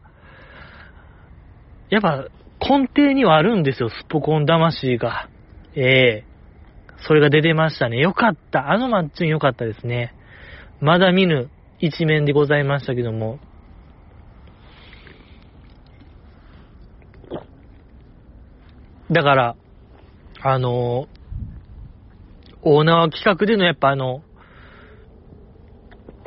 [1.94, 2.28] やっぱ
[2.60, 5.30] 根底にはあるんですよ、スポコン魂が。
[5.76, 8.00] ええー、それが出てましたね。
[8.00, 8.72] よかった。
[8.72, 10.16] あのマッチューンよかったですね。
[10.82, 13.38] まだ見ぬ一面でございましたけども。
[19.12, 19.56] だから、
[20.42, 21.08] あの、
[22.64, 24.24] オーナー企画でのやっぱあの、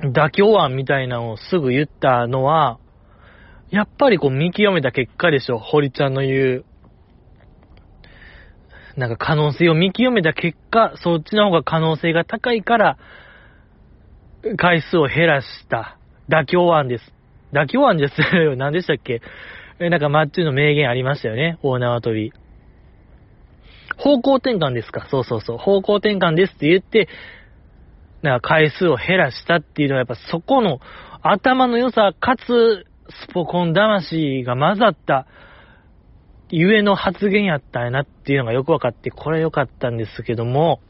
[0.00, 2.78] 妥協案みたいなのをすぐ言ったのは、
[3.70, 6.64] やっぱりこう見極めた結果でしょ、堀ちゃんの言う。
[8.96, 12.98] なんか可能性を見極めた結果、そっちの方が可能性が高いから、
[14.56, 15.98] 回数を減らした
[16.30, 17.12] 妥協案です。
[17.52, 18.14] 妥協案です。
[18.56, 19.20] 何でしたっけ？
[19.78, 21.58] え、なんかマッチュの名言ありましたよね。
[21.62, 22.32] 大縄跳び。
[23.98, 25.06] 方向転換ですか？
[25.10, 25.58] そうそうそう。
[25.58, 27.08] 方向転換ですって言って、
[28.22, 30.80] なんか回数を減らしたっていうのはやっぱそこの
[31.22, 35.26] 頭の良さかつスポコン魂が混ざった
[36.48, 40.80] ゆえの発言やったんやなっていうのがよくわかって、これ良かったんですけども、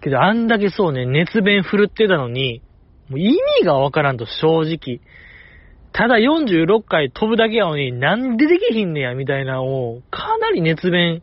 [0.00, 2.62] けどあんだけそうね、熱弁振るってたのに、
[3.08, 5.00] もう意味がわからんと正直。
[5.92, 11.22] ただ46回飛ぶだけやのに、なんでできひんねや、みたいなを、かなり熱弁、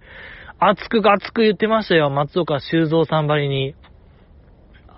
[0.59, 3.75] 熱く熱く言ってましたよ、松岡修造さんばりに。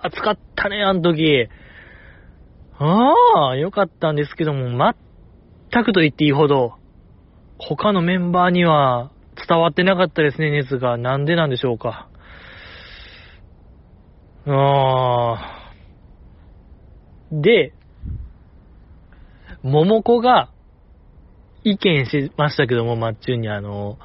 [0.02, 1.48] 熱かったね、あの時。
[2.78, 4.94] ああ、よかったんですけども、
[5.70, 6.74] 全くと言っていいほど、
[7.58, 9.10] 他のメンバーには
[9.48, 10.96] 伝わってなかったですね、熱が。
[10.96, 12.08] なんでなんでしょうか。
[14.46, 15.72] ああ。
[17.30, 17.72] で、
[19.62, 20.50] 桃子が
[21.62, 23.98] 意見しましたけども、マッチュにあの、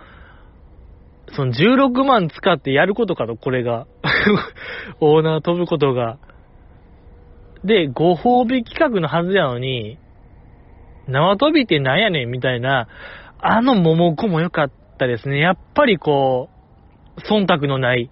[1.35, 3.85] その16万使ってやることかと、これが。
[5.01, 6.17] オーナー飛ぶことが。
[7.63, 9.97] で、ご褒美企画のはずやのに、
[11.07, 12.87] 縄跳びってなんやねんみたいな、
[13.39, 15.39] あの桃子も良かったですね。
[15.39, 16.49] やっぱりこ
[17.17, 18.09] う、忖度のない、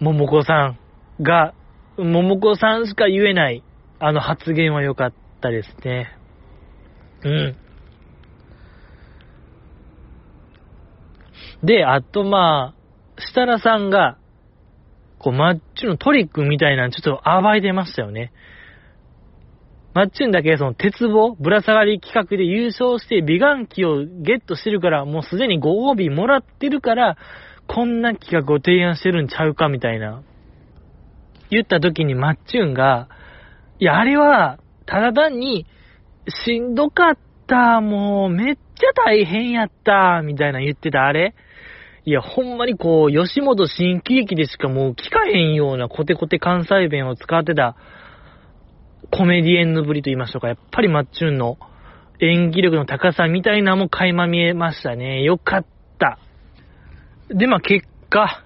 [0.00, 0.76] 桃子さ
[1.20, 1.54] んが、
[1.96, 3.62] 桃子さんしか言えない、
[3.98, 6.16] あの発言は良かったですね。
[7.24, 7.56] うん。
[11.62, 14.18] で、あとまあ、設楽さんが、
[15.22, 18.32] こう、マッチュのトリックみたいなちょっと暴いてましたよね。
[19.94, 27.16] マッチュンだけその鉄棒、ぶら下がり企画で優勝して美顔器をゲットしてるから、もうすでにご褒美もらってるから、
[27.68, 30.22] こんな企画を提案してるんちゃうかみたいな。
[31.50, 33.08] 言った時にマッチュンが、
[33.78, 35.66] いや、あれは、ただ単に、
[36.28, 41.34] しんどかった、もう、めっちゃ大変やった、みたいな言ってたあれ
[42.04, 47.76] いや、ほんまにこう、吉本新喜劇でしかもう聞かへんようなコテコテ関西弁を使ってた、
[49.12, 50.48] コメディエンヌぶりと言いましょうか。
[50.48, 51.58] やっぱりマッチュンの
[52.18, 55.22] 演技力の高さみたいなも垣間見えましたね。
[55.22, 55.66] よかっ
[55.98, 56.18] た。
[57.28, 58.44] で、まあ結果、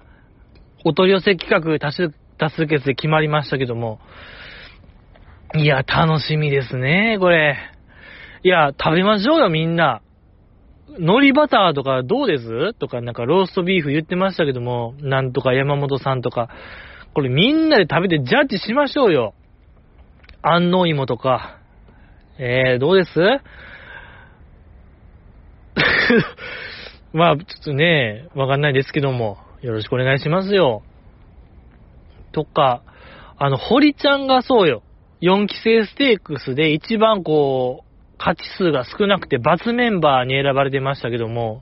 [0.85, 3.99] お取り寄せ企画多数、多数決で決まりましたけども、
[5.55, 7.57] いや、楽しみですね、これ。
[8.43, 10.01] いや、食べましょうよ、みんな。
[10.97, 12.73] 海苔バターとかどうです？
[12.73, 16.49] とか、なんかローストビーフ言ってましたけども、なんとか山本さんとか、
[17.13, 19.33] これみんなで食べてジャッジしましょうよ。
[20.41, 21.59] 安納芋とか。
[22.39, 23.19] えー、どうです？
[27.13, 30.83] まあ、ちょっとね、わかんないですけども、よろしくお願いしますよ。
[32.31, 32.83] とか、
[33.37, 34.83] あの、堀ちゃんがそうよ。
[35.21, 37.86] 4期生ステークスで一番こう、
[38.19, 41.61] 勝ち数が少なくて罰メンバーに選ばれてましたけども、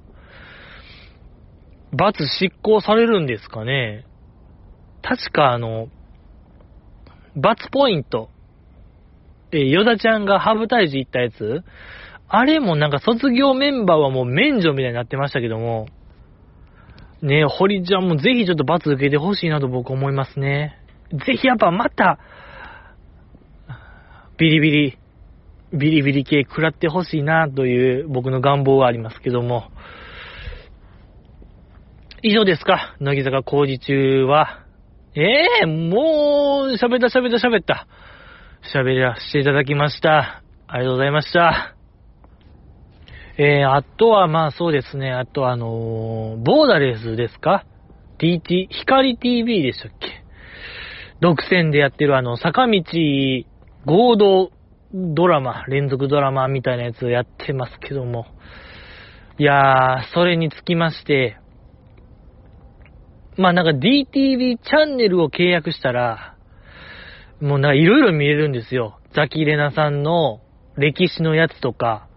[1.91, 4.05] 罰執行されるんですかね？
[5.01, 5.87] 確かあの、
[7.35, 8.29] 罰ポイント、
[9.51, 11.63] え、ヨダちゃんがハブ退治行ったやつ？
[12.27, 15.87] あれもなんか卒業メンバーはもう免除みたいになってましたけども、
[17.21, 20.79] ねえ、堀ちゃんもぜひちょっと罰受けてほしいなと僕思いますね。
[21.11, 22.19] ぜひやっぱまた、
[24.37, 24.97] ビリビリ、
[25.73, 29.71] ビリビリ系食らってほしいなという僕の願望がありますけども。
[32.21, 32.95] 以上ですか？
[32.99, 34.63] 乃木坂工事中は。
[35.15, 37.87] ええもう、喋った喋った喋った。
[38.73, 40.43] 喋らせていただきました。
[40.67, 41.75] ありがとうございました。
[43.37, 47.65] えー、あとはまあそうですね、あとあのーボーダレスですか
[48.17, 50.23] ?TT、光 TV でしたっけ？
[51.21, 52.81] 独占でやってるあの、坂道
[53.85, 54.51] 合同
[54.97, 58.27] ドラマ、連続ドラマみたいなやつをやってますけども。
[59.37, 61.37] いやー、それにつきまして、
[63.37, 66.37] まあなんか DTV チャンネルを契約したら、
[67.41, 68.97] もうなんかいろいろ見れるんですよ。
[69.13, 70.39] ザキレナさんの
[70.77, 72.07] 歴史のやつとか、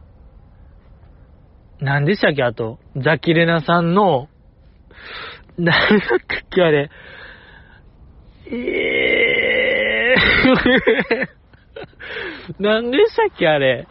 [1.81, 4.29] 何でしたっけあと、ザキレナさんの、
[5.59, 6.91] なんだっけあれ、
[8.47, 11.39] えー、
[12.59, 13.87] 何でしたっけあれ？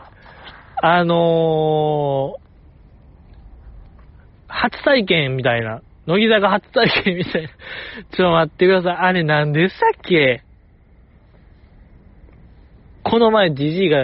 [0.82, 2.42] あのー、
[4.48, 5.82] 初体験みたいな。
[6.06, 7.50] 乃木坂初体験みたいな。
[7.50, 7.58] ちょっ
[8.16, 8.96] と待ってください。
[8.98, 10.44] あれ何でしたっけ？
[13.04, 14.04] この前ジジイが、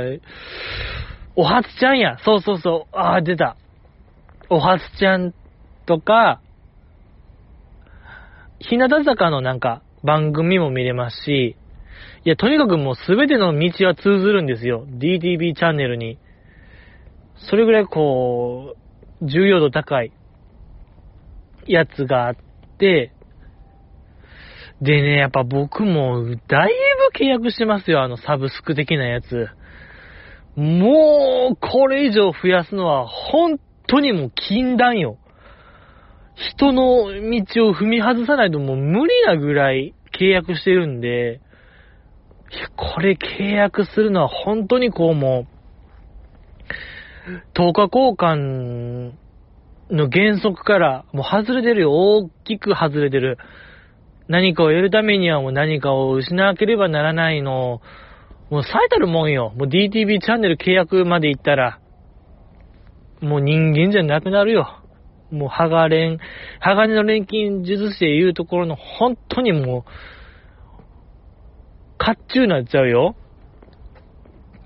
[1.36, 2.18] お初ちゃんや。
[2.24, 2.96] そうそうそう。
[2.96, 3.58] ああ、出た。
[4.50, 5.34] お初ちゃん
[5.86, 6.42] とか、
[8.60, 11.58] 日向坂のなんか番組も見れますし、
[12.26, 14.86] いや、とにかくもうすべての道は通ずるんですよ。
[14.88, 16.18] DTV チャンネルに。
[17.50, 18.76] それぐらいこ
[19.22, 20.12] う、重要度高い
[21.68, 22.36] やつがあっ
[22.78, 23.12] て、
[24.82, 26.72] でね、やっぱ僕もだい
[27.14, 29.48] ぶ契約してますよ、あのサブスク的なやつ。
[30.56, 35.18] もう、これ以上増やすのは本当にもう禁断よ。
[36.36, 41.42] 人の道を踏み外さないともう無理なぐらい契約してるんで、
[42.54, 45.54] いや、これ契約するのは本当にこうもう、
[47.56, 49.14] 10日交換
[49.90, 51.92] の原則からもう外れてるよ。
[51.92, 53.38] 大きく外れてる。
[54.28, 57.82] 何かを得るためにはもう何かを失わなければならないの、
[58.50, 59.54] もう最たるもんよ。
[59.56, 61.80] もう DTV チャンネル契約まで行ったら、
[63.22, 64.84] もう人間じゃなくなるよ。
[65.32, 66.20] もう、ハガレン、
[66.60, 69.84] 鋼の錬金術師で言うところの、本当にもう、
[72.06, 73.16] 甲冑になっちゃうよ。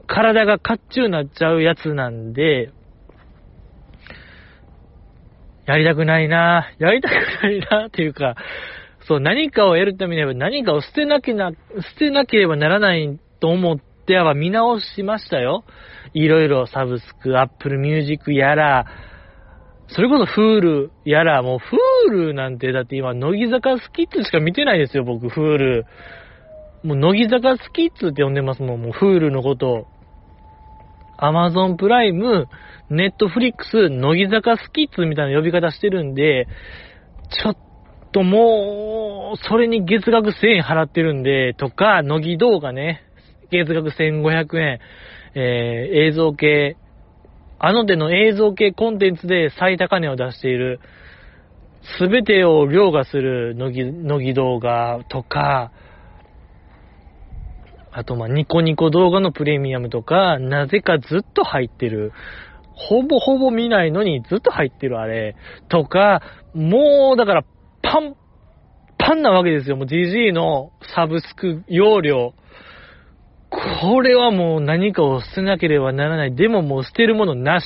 [0.07, 2.71] 体が甲冑になっちゃうやつなんで、
[5.67, 7.13] やりたくないなやりたく
[7.43, 8.35] ないなっていうか、
[9.07, 15.63] そう、何かを得るためには何かを捨てなきゃな、捨てなければならないと思っては見直しましたよ。
[16.13, 18.87] いろいろサブスク、アップルミュージックやら、
[19.89, 25.85] それこそ Hulu やら、もう Hulu なんて、だって今、乃木坂スキッツしか見てないですよ、僕、 Hulu。
[26.83, 29.69] もう乃木坂スキッツって呼んでますもん、もう Hulu のこと。
[29.69, 29.87] を。
[31.17, 32.47] アマゾンプライム、
[32.89, 36.47] ネットフリックス、乃木坂スキッズみたいな呼び方してるんで、
[37.29, 37.57] ちょっ
[38.11, 43.03] ともう、それに月額1000円払ってるんで、とか、乃木動画ね、
[43.51, 44.79] 月額1500円、
[45.33, 46.77] えー、映像系、
[47.59, 50.79] あの手の映像系コンテンツで最高値を出している、
[51.99, 55.71] すべてを凌駕する乃木、乃木動画とか、
[57.97, 62.13] あと、ま、ニコニコ動画のプレミアムとか、なぜかずっと入ってる。
[62.75, 65.35] ほぼほぼ見ないのにずっと入ってるあれ。
[65.67, 66.21] とか、
[66.53, 67.43] もう、だから、
[67.81, 68.15] パン、
[68.99, 69.77] パンなわけですよ。
[69.77, 72.35] もう GG のサブスク容量。
[73.49, 76.35] これはもう何かを捨てなければならない。
[76.35, 77.65] でももう捨てるものなし。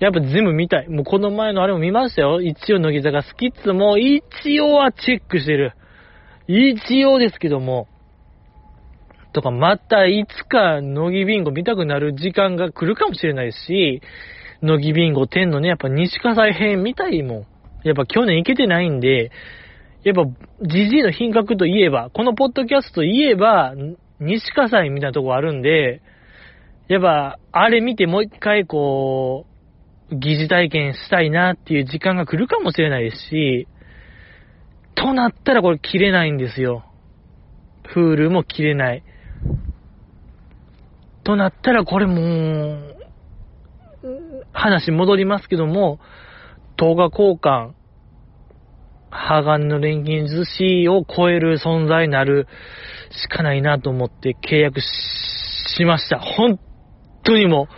[0.00, 0.88] やっぱ全部見たい。
[0.88, 2.40] もうこの前のあれも見ましたよ。
[2.40, 4.24] 一応乃木坂スキッズも一
[4.60, 5.74] 応はチェックしてる。
[6.48, 7.86] 一応ですけども。
[9.32, 14.02] とか、またいつか乃木ビンゴ見たくなる時間が来るかもしれないし、
[14.62, 17.46] 乃木ビンゴ10のね、やっぱ西葛西編見たいもん。
[17.84, 19.30] やっぱ去年行けてないんで、
[20.04, 20.24] やっぱ、
[20.62, 23.74] ジジイの品格といえば、このポッドキャストといえば、
[24.18, 26.02] 西葛西みたいなとこあるんで、
[26.88, 29.46] やっぱ、あれ見てもう一回こ
[30.10, 33.68] う、疑似体験したいなっていう時間が来るかもしれないですし、
[34.94, 36.84] となったらこれ切れないんですよ。
[37.86, 39.02] フールも切れない。
[41.24, 42.96] となったらこれもう、
[44.52, 46.00] 話戻りますけども、
[46.76, 47.72] 動画交換、
[49.10, 52.46] 鋼の錬金寿司を超える存在になる
[53.10, 56.18] しかないなと思って契約しました。
[56.18, 56.58] 本
[57.24, 57.68] 当にも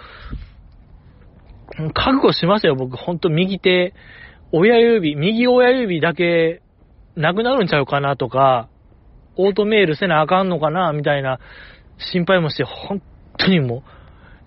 [1.78, 2.96] う、覚悟しましたよ、僕。
[2.96, 3.94] 本当右手、
[4.52, 6.62] 親指、右親指だけ
[7.16, 8.68] なくなるんちゃうかなとか、
[9.36, 11.38] オートメールせなあかんのかなみたいな
[11.98, 13.02] 心配もして、本
[13.38, 13.82] 当にも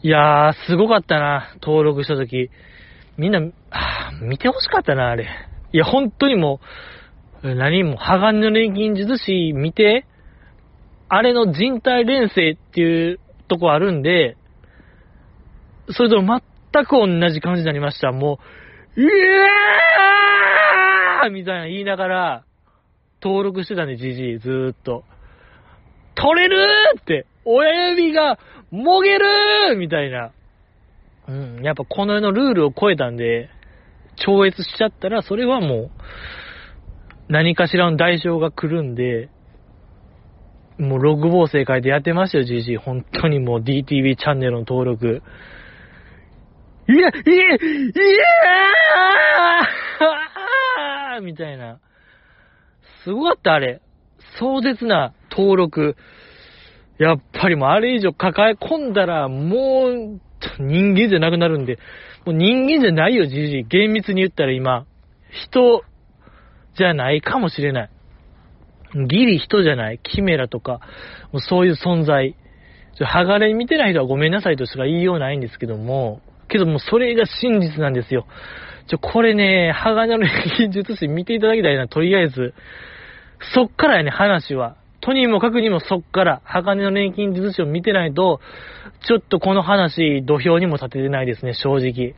[0.03, 2.49] う、いやー、すごかったな、登録したとき。
[3.17, 3.39] みんな、
[4.21, 5.27] 見てほしかったな、あれ。
[5.71, 6.59] いや、本当にも
[7.43, 10.05] う、何も、鋼の錬金術師見て、
[11.09, 14.38] あれの人体連成っていうとこあるんで、
[15.91, 16.41] それと全
[16.86, 18.11] く同じ感じになりました。
[18.11, 18.39] も
[18.95, 22.45] う、うわーみたいな言いながら、
[23.26, 25.03] 登録してたね、じじい、ずーっと。
[26.13, 28.38] 取れるーって、親指が
[28.69, 30.32] もげるーみたいな。
[31.28, 33.49] うん、やっぱこの世のルールを超えたんで、
[34.15, 35.91] 超越しちゃったら、それはもう、
[37.28, 39.30] 何かしらの代償が来るんで、
[40.78, 42.78] もうログ防正解でやってましたよ、GG。
[42.78, 45.23] 本当にもう DTV チャンネルの登録。
[46.88, 51.80] いや、いや、いやーみたいな。
[53.06, 53.82] すごかった、あれ。
[54.39, 55.95] 壮絶な登録。
[56.97, 60.20] やっぱりもうあれ以上抱え込んだら、もう、
[60.60, 61.78] 人間じゃなくなるんで、
[62.26, 63.64] もう人間じゃないよ、じじい。
[63.64, 64.86] 厳密に言ったら今、
[65.30, 65.84] 人
[66.76, 67.89] じゃないかもしれない。
[69.08, 69.99] ギリ人じゃない。
[70.01, 70.80] キメラとか、
[71.32, 72.36] もうそういう存在。
[72.99, 78.26] 剥がれ見てない人はごめんなさいとしか言いようないんですけども、けどもうそれが真実なんですよ。
[78.88, 80.26] ちょ、これね、鋼の
[80.58, 82.53] 錬術師見ていただきたいな、とりあえず。
[83.54, 84.78] そっからやね、話は。
[85.02, 88.39] とにもかくにもそっから、鋼の錬金術師を見てないと、
[89.08, 92.16] ちょっとこの話、土俵にも立ててないですね、正直。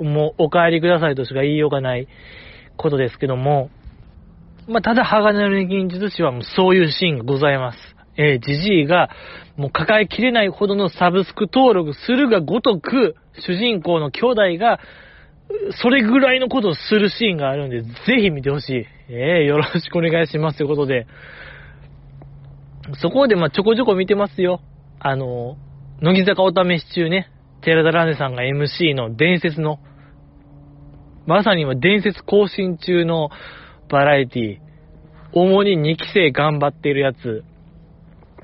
[0.00, 2.08] もう、お帰りくださいとしか言いようがない
[2.76, 3.70] ことですけども、
[4.66, 7.78] まあ、ただ、鋼の錬金術師はもうそういうシーンがございます。
[8.16, 9.10] えー、じじいが、
[9.56, 14.80] もう抱えきれないほどのサブスク登録するがごとく、主人公の兄弟が、
[15.80, 18.86] それぐらいのことをするシーンがあるんで、ぜひ見てほしい。
[19.08, 21.06] えー、よろしくお願いしますということで、
[23.00, 24.60] そこでまちょこちょこ見てますよ。
[25.00, 25.56] あの、
[26.00, 27.30] 乃木坂お試し中ね、
[27.62, 29.78] 寺田ラネさんが MC の伝説の、
[31.26, 33.30] まさに今伝説更新中の
[33.90, 34.58] バラエティ、
[35.32, 37.44] 主に2期生頑張ってるやつ、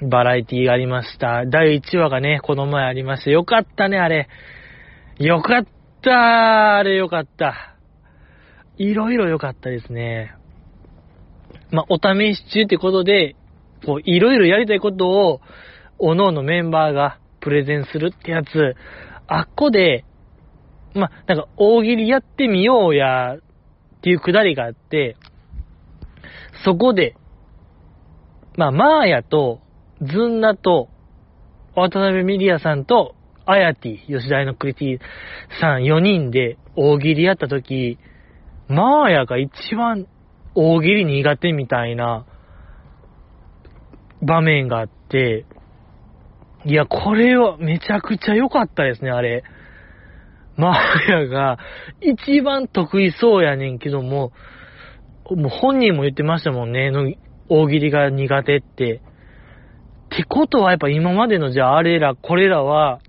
[0.03, 1.45] バラエティがありました。
[1.47, 3.31] 第1話がね、この前ありました。
[3.31, 4.29] よかったね、あれ。
[5.19, 5.67] よかっ
[6.05, 7.77] たあれよかった。
[8.77, 10.35] いろいろよかったですね。
[11.71, 13.37] まあ、お試し中ってことで、
[13.85, 15.41] こう、いろいろやりたいことを、
[15.99, 18.75] おのおのメンバーがプレゼンするってやつ、
[19.27, 20.05] あっこで、
[20.95, 23.41] まあ、なんか、大喜利やってみようや、っ
[24.03, 25.17] ていうくだりがあって、
[26.65, 27.17] そこで、
[28.57, 29.61] まあ、マーヤと、
[30.01, 30.89] ズンナと、
[31.75, 33.17] 渡辺ミリアさんと、
[33.47, 34.99] あやてぃ、吉田のクリティ
[35.61, 37.99] さん4人で大喜利やった時、
[38.69, 40.07] マーヤが一番
[40.55, 42.27] 大喜利苦手みたいな
[44.23, 45.45] 場面があって、
[46.65, 49.45] いや、これはめちゃくちゃ良かったですね、あれ。
[50.57, 51.59] マーヤが
[52.01, 54.33] 一番得意そうやねんけども、
[55.31, 56.91] もう本人も言ってましたもんね、
[57.49, 59.03] 大喜利が苦手って。
[60.15, 63.01] ってことはやっぱ今までのじゃああれら、これらは、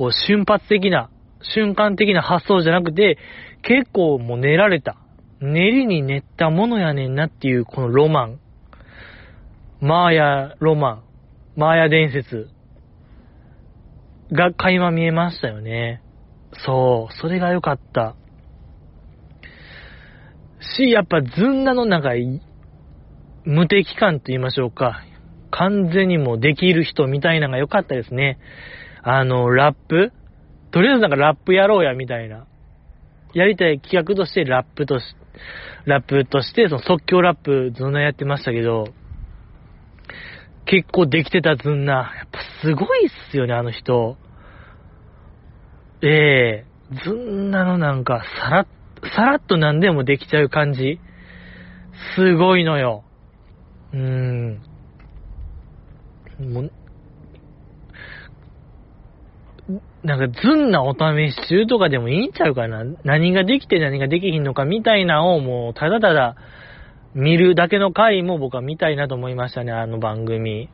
[0.00, 1.10] こう瞬発的な、
[1.42, 3.18] 瞬間的な発想じゃなくて、
[3.60, 4.96] 結構もう練られた。
[5.42, 8.40] 練りに練ったものやねんなっていうこのロマン。
[9.82, 11.02] マーヤロマン。
[11.54, 12.48] マーヤ伝説。
[14.32, 16.00] が垣間見えましたよね。
[16.64, 18.16] そう、それが良かった。
[20.78, 22.12] し、やっぱずんなのなんか、
[23.44, 25.02] 無敵感と言いましょうか。
[25.50, 28.38] 完全にもうできる人みたいなのが良かったですね。
[29.02, 30.12] あの、ラップ？
[30.70, 32.46] とりあえずなんかラップやろうやみたいな。
[33.32, 35.04] やりたい企画としてラップとし、
[35.84, 38.84] ラップとして、その即興ラップずんなやってましたけど、
[40.66, 42.12] 結構できてたずんな。
[42.16, 44.16] やっぱすごいっすよね、あの人。
[46.02, 48.66] ええー、ずんなのなんか、さら、
[49.14, 51.00] さらっと何でもできちゃう感じ。
[52.16, 53.04] すごいのよ。
[53.92, 54.62] うーん。
[56.40, 56.72] もう、
[60.02, 62.84] なんか、ずんなお試し中とかでもいいんちゃうかな？
[63.04, 66.36] 何ができて何ができひんのかみたいなをもう、ただただ
[67.14, 70.68] 見るだけの回も僕は見たいなと思いましたね、あの番組。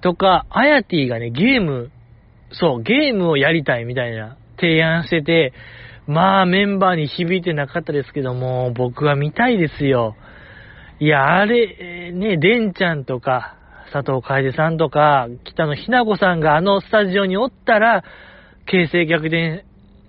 [0.00, 1.90] とか、あやてぃがね、ゲーム、
[2.52, 5.52] そう、ゲームをやりたいみたいな提案してて、
[6.06, 10.16] まあメンバーに響いてなかったですけども、僕は見たいですよ。
[11.00, 13.57] いや、あれ、ね、デンちゃんとか、
[13.92, 18.04] 佐藤楓さんとか、北野ひな子さんがあのスタジオにおったら、
[18.66, 19.64] 形勢逆転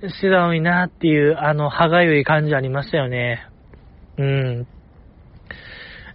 [0.08, 3.46] してたのになっていう、あの、歯がゆい感じありましたよね。
[4.18, 4.68] うん。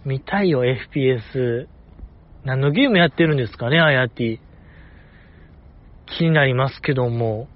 [0.05, 1.67] 見たいよ、FPS。
[2.43, 4.39] 何のゲームやってるんですかね、あやてぃ。
[6.05, 7.47] 気になりますけども。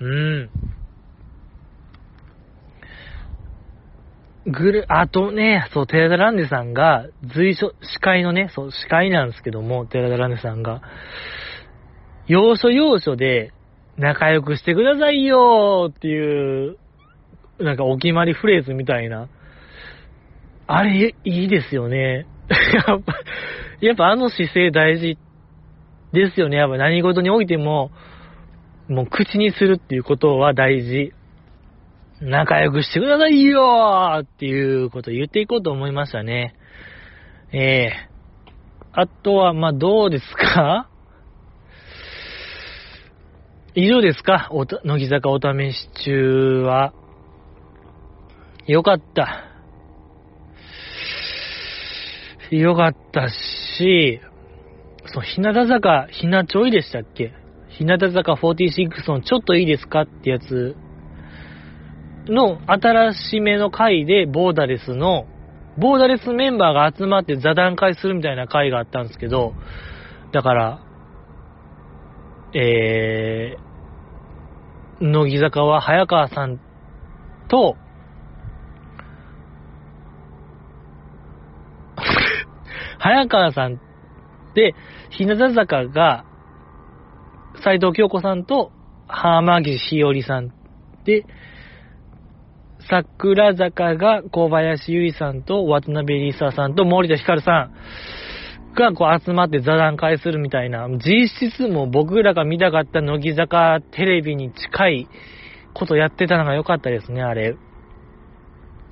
[0.00, 0.50] うん。
[4.46, 10.82] ぐる、あとね、そう、寺田ランデさんが、随所、司会のね、そう、司会なんですけども、寺田ランデさんが、
[12.26, 13.52] 要所要所で、
[13.98, 16.76] 仲良くしてくださいよーっていう、
[17.58, 19.28] なんかお決まりフレーズみたいな。
[20.66, 22.26] あれ、いいですよね。
[22.88, 23.14] やっぱ、
[23.80, 25.18] やっぱあの姿勢大事
[26.12, 26.56] ですよね。
[26.56, 27.90] やっぱ何事においても、
[28.88, 31.12] もう口にするっていうことは大事。
[32.24, 36.54] 仲良くしてくださいよーっていうことを言っていこうと思いましたね。
[37.52, 40.88] ええー、あとは、まどうですか？
[43.74, 44.48] 以上ですか？
[44.52, 46.92] おた、乃木坂お試し中は。
[48.66, 49.48] よかった。
[52.54, 54.20] よかったし、
[55.06, 57.32] そう、日向坂、ひなちょいでしたっけ？
[57.70, 60.02] 日向坂46のちょっといいですか？
[60.02, 60.76] ってやつ
[62.26, 65.26] の新しめの回でボーダレスの、
[65.78, 69.54] ボーダレスメンバーが集まって座談会するみたいな回があったんですけど、
[70.32, 70.80] だから、
[72.54, 76.60] えー、乃木坂は早川さん
[77.48, 77.76] と、
[82.98, 83.80] 早川さん
[84.54, 84.74] で、
[85.10, 86.24] 日向坂が、
[87.64, 88.70] 斎藤京子さんと、
[89.08, 90.52] 浜岸ひよりさん
[91.04, 91.26] で、
[92.88, 97.74] 桜坂が小林ゆいさんと渡辺りささんと森田ひかるさん
[98.74, 105.08] がこう集まって座談会するみたいな、実質も僕らが見たかった乃木坂テレビに近い
[105.74, 107.56] ことやってたのが良かったですね、あれ。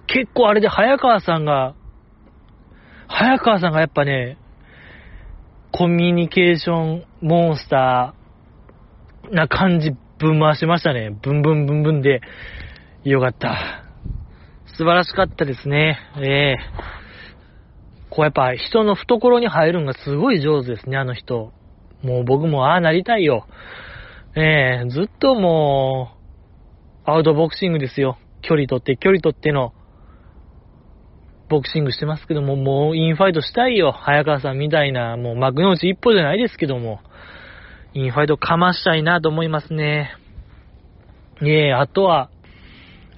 [0.07, 1.75] 結構あれで早川さんが、
[3.09, 4.39] 早川さんがやっぱね、
[5.73, 11.11] コミュニケーションモンスターな感じぶん回しましたね。
[11.23, 12.21] ブンブンブンブンで、
[13.05, 13.85] よかった。
[14.77, 15.99] 素晴らしかったですね。
[16.19, 21.53] ええー、こうやっぱ人の懐に入るのがすごい上手ですね、あの人。
[22.03, 23.47] もう僕もああなりたいよ。
[24.37, 26.11] ええー、ずっとも
[27.07, 28.19] う、アウトボクシングですよ。
[28.43, 29.73] 距離取って、距離取っての、
[31.49, 33.93] ボクシングしてますけども、もうインファイトしたいよ。
[33.93, 37.01] 早川さんみたいな、もう幕の内一歩じゃないですけども、
[37.95, 40.15] インファイトかましたいなと思いますね。
[41.43, 42.31] ええ、あとは、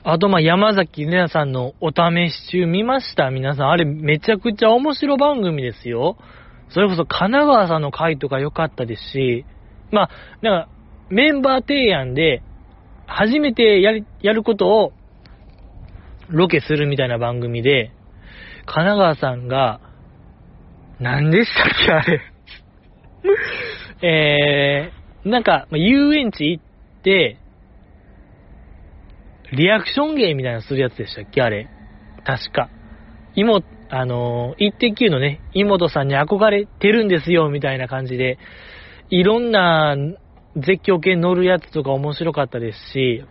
[0.04, 3.70] あと、ま、山崎玲奈さんのお試し中見ました皆さん。
[3.70, 6.16] あれめちゃくちゃ面白番組ですよ。
[6.70, 9.44] それこそ神奈川さんの回とか良かったですし、
[9.92, 10.68] まあ、なんか、
[11.10, 12.42] メンバー提案で、
[13.06, 14.92] 初めてやり、やることを、
[16.30, 17.92] ロケするみたいな番組で、
[18.64, 19.80] 神奈川さんが、
[20.98, 22.20] 何でしたっけ、あれ。
[24.02, 26.64] えー、なんか、遊園地行っ
[27.02, 27.36] て、
[29.52, 31.68] リアクション芸みたいなするやつでしたっけ、あれ。
[32.24, 32.70] 確か。
[33.34, 38.38] 妹、あのー、イッテ Q のね、妹さんに憧れてるんですよ、みたいな感じで、
[39.10, 39.96] いろんな
[40.56, 43.24] 絶叫系乗るやつとか面白かったですし、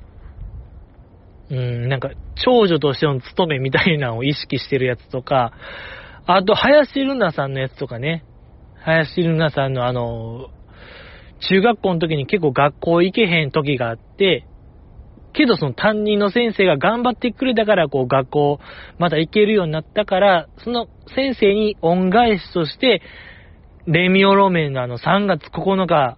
[1.50, 5.54] うん、なんか、長女としての務めみたいなのを意識してるやつとか、
[6.26, 8.24] あと、林ルナさんのやつとかね、
[8.84, 10.50] 林ルナさんのあの、
[11.50, 14.46] 中学校の時に結構学校行けへん時があって、
[15.34, 18.60] けどその担任の先生が頑張ってくれたから、こう学校
[19.00, 23.02] また行けるようになったから、その先生に恩返しとして、
[23.88, 26.18] レミオロメンのあの3月9日、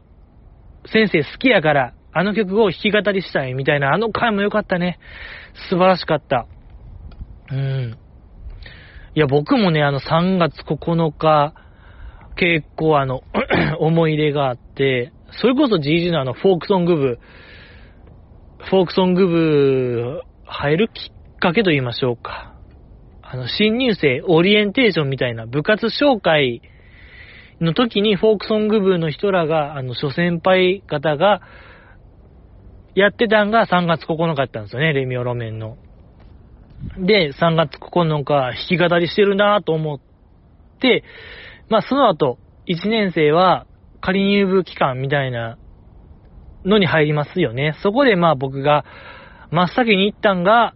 [0.86, 5.00] 先生好きやから、あの曲を弾き語りしたいみたいな、あの回も良かったね。
[5.70, 6.48] 素晴らしかった。
[7.52, 7.98] うん。
[9.16, 11.54] いや、僕もね、あの3月9日、
[12.36, 13.22] 結構あの
[13.80, 15.12] 思い入れがあって、
[15.42, 17.20] それこそ GG のあのフォークソング部、
[18.70, 22.54] フォークソング部入るきっかけと言いましょうか。
[23.22, 26.62] あの、新入生オリエンテーションみたいな部活紹介
[27.60, 31.42] の時にフォークソング部の人らが、あの、諸先輩方が、
[32.96, 35.78] やってたんが3月9日だったんですよね、レミオロメンの。
[36.98, 40.00] で、3月9日弾き語りしてるなと思っ
[40.80, 41.04] て、
[41.70, 42.38] まあその後、
[42.68, 43.66] 1年生は
[44.00, 45.58] 仮入部期間みたいな
[46.66, 47.76] のに入りますよね。
[47.82, 48.86] そこでまあ僕が
[49.52, 50.74] 真っ先に行ったんが、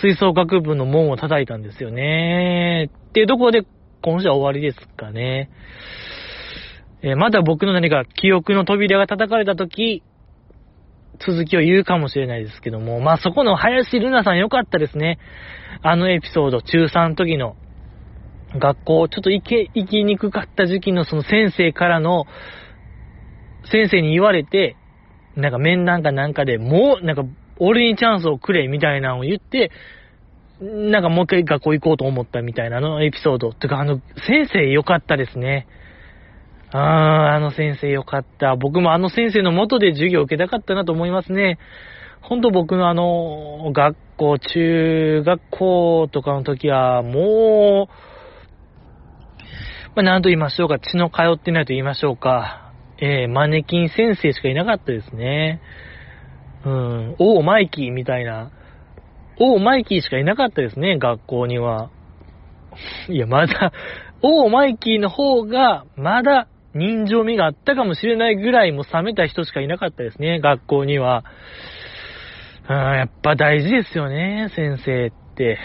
[0.00, 2.90] 吹奏楽部の門を叩いたんですよね。
[3.08, 3.62] っていうところで
[4.02, 5.50] 今週は終わりですかね。
[7.02, 10.02] えー、まだ僕の何か記憶の扉が叩かれたとき、
[11.20, 15.18] 続きを言うかもしれないですけども、まあそこの林ルナさん良かったですね。
[15.82, 17.56] あのエピソード、中3の時の
[18.56, 22.26] 学校、ちょっと行け、行きにくかった時期のその先生からの
[23.70, 24.76] 先生に言われて、
[25.36, 27.22] なんか面談かなんかでもう、なんか、
[27.60, 29.70] 俺にチャンスをくれ、みたいなのを言って、
[30.60, 33.52] なんかもう一回学校行こうと思ったみたいなのエピソード。
[33.52, 35.66] てか、あの、先生良かったですね。
[36.72, 38.56] あー、あの先生良かった。
[38.56, 41.58] 僕もあの先生の元で授業を受けたかったなと思いますね。
[42.20, 47.92] ほんと僕のあの、学校、中学校とかの時は、もう、
[49.94, 52.67] まあ、何と言いましょうか、血の通ってないと言いましょうか。
[53.00, 55.60] えー、マネキン先生しかいなかったですね。
[56.64, 58.50] うん、おー、マイキーみたいな。
[59.38, 61.90] おー、マイキーしかいなかったですね、学校には。
[63.08, 63.72] いや、まだ、
[64.22, 71.24] おー、マイキーの方が、まだ、人情味があったかもしれないぐらいも冷めた人しかいなかったですね、学校には。
[72.68, 75.58] うん、やっぱ大事ですよね、先生って。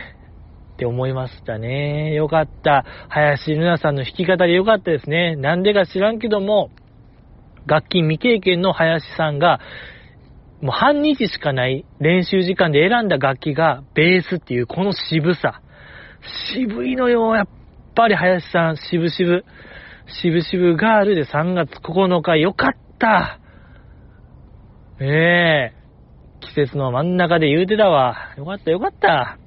[0.73, 2.13] って思いましたね。
[2.13, 2.83] よかった。
[3.09, 5.35] 林瑠奈さんの弾き語りよかったですね。
[5.35, 6.71] なんでか知らんけども、
[7.65, 9.59] 楽器未経験の林さんが、
[10.61, 15.61] もう半日しかない練習時間で選んだ楽器がベースっていうこの渋さ。
[16.55, 17.47] 渋いのよ、やっ
[17.95, 19.41] ぱり林さん、渋々。
[20.21, 23.39] 渋々ガールで3月9日、よかった
[24.99, 25.83] ええ
[26.41, 28.33] 季節の真ん中で言うてたわ。
[28.37, 29.37] よかったよかった。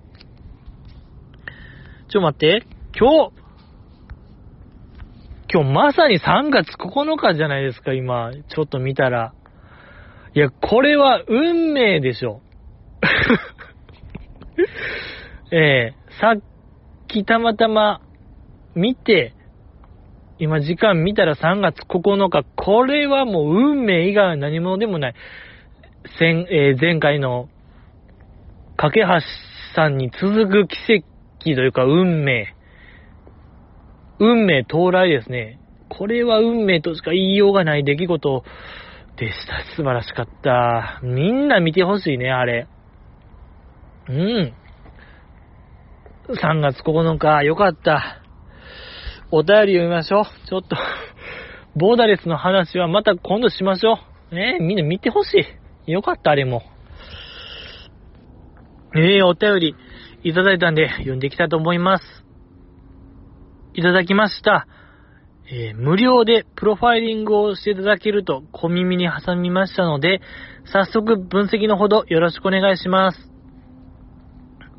[2.08, 2.66] ちょ待って。
[2.98, 3.45] 今日、
[5.56, 8.30] 今日まさに3月9日じゃないですか、今。
[8.34, 9.32] ちょっと見たら。
[10.34, 12.42] いや、これは運命でしょ。
[15.50, 16.42] ええー、さっ
[17.08, 18.02] きたまたま
[18.74, 19.32] 見て、
[20.38, 25.14] 今時間見たら3月9日、これはもう運命以外は何者でもない。
[26.20, 27.48] 前,、えー、前回の、
[28.76, 29.06] 架橋
[29.74, 31.06] さんに続く奇跡
[31.44, 32.55] というか運命。
[34.18, 35.60] 運命到来ですね。
[35.88, 38.44] これは運命としか言いようがない出来事
[39.16, 39.76] でした。
[39.76, 41.00] 素晴らしかった。
[41.02, 42.68] みんな見てほしいね、あれ。
[44.08, 44.54] うん。
[46.28, 48.22] 3月9日、よかった。
[49.30, 50.24] お便り読みましょう。
[50.48, 50.76] ちょっと
[51.76, 53.98] ボーダレスの話はまた今度しましょ
[54.30, 54.34] う。
[54.34, 55.46] ねえみんな見てほし
[55.86, 55.92] い。
[55.92, 56.62] よかった、あれも。
[58.94, 59.76] ええー、お便り
[60.24, 62.25] いただいたんで、読んでいきたいと思います。
[63.76, 64.66] いただきました。
[65.48, 70.22] えー、無料でプロファイリングをしていただけると小耳に挟みましたので、
[70.72, 73.30] 早速分析のほどよろしくお願いします。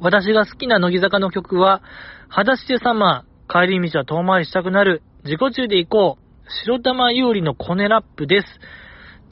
[0.02, 1.84] 私が好きな乃木坂の曲は、
[2.30, 5.04] 裸足でサマー、帰り道は遠回りしたくなる。
[5.24, 6.24] 自己中で行こう。
[6.66, 8.48] 白玉有利のコネラップです。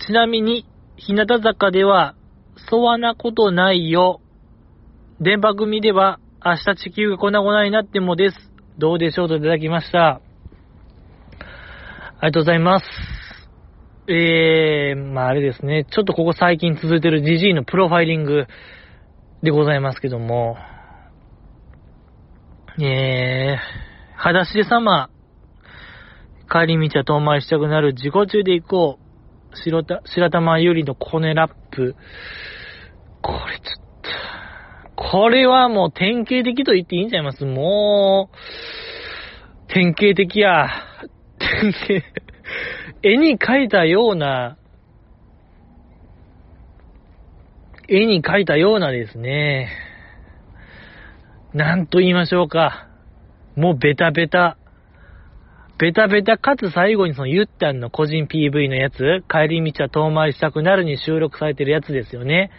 [0.05, 2.15] ちなみに、日向坂では、
[2.69, 4.21] そわなことないよ。
[5.19, 8.54] 電波組では、明日地球が粉々になってもです。
[8.77, 10.15] どうでしょうといただきました。
[10.17, 10.21] あ
[12.23, 12.85] りがとうございます。
[14.07, 18.47] えー、まああれですね、ちょっとここ最近続いてる GG のプロファイリング
[19.43, 20.57] でございますけども、
[22.79, 25.09] えー、裸足で様、
[26.51, 28.99] 帰り道は遠回りしたくなる自己中で行こ
[29.53, 31.95] う、白た白玉ゆりのコネラップ、
[33.21, 33.84] これちょっと、
[34.95, 37.45] これはもう典型的と言っていいんちゃいます？
[37.45, 40.69] もう、典型的や。
[41.37, 42.05] 典型、
[43.03, 44.57] 絵に描いたような、
[47.87, 49.69] 絵に描いたようなですね、
[51.53, 52.87] なんと言いましょうか。
[53.55, 54.57] もうベタベタ。
[55.77, 62.49] ベタベタかつ最後にそのゆったんの個人 PV のやつ、帰り道は遠回りしたくなるに収録されてるやつですよね。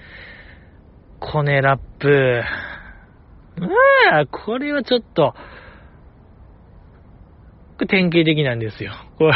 [1.21, 2.43] コネラップ。
[3.59, 5.35] うわこれはちょっと、
[7.89, 8.93] 典型的なんですよ。
[9.19, 9.35] これ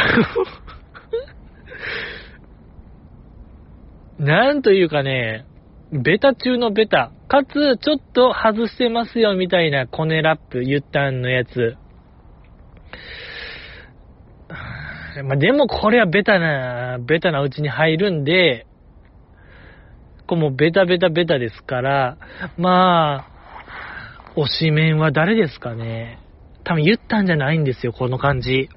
[4.25, 5.45] なんというかね、
[5.91, 7.11] ベタ中のベタ。
[7.27, 11.75] かつ、ちょっと外してますよみたいなコネラップ、ユッタンのやつ。
[15.23, 18.65] まあ、でもこれはベタな、ベタなうちに入るんで、
[20.31, 22.17] こもベタベタベタですから、
[22.57, 26.19] まあ、推しメンは誰ですかね。
[26.63, 28.49] 多分言ったんじゃないんですよ、この感じ。
[28.51, 28.69] い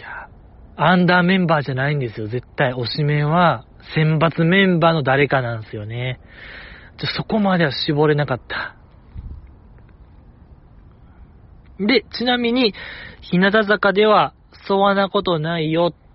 [0.00, 0.28] や
[0.76, 2.72] アンダーメンバーじゃないんですよ、絶対。
[2.72, 6.18] 推しメンは、選抜メンバーの誰かなんですよね。
[6.98, 8.74] じゃ、そこまでは絞れなかった。
[11.78, 12.74] で、ちなみに、
[13.20, 14.34] 日向坂では、
[14.66, 16.05] そわなことないよっ、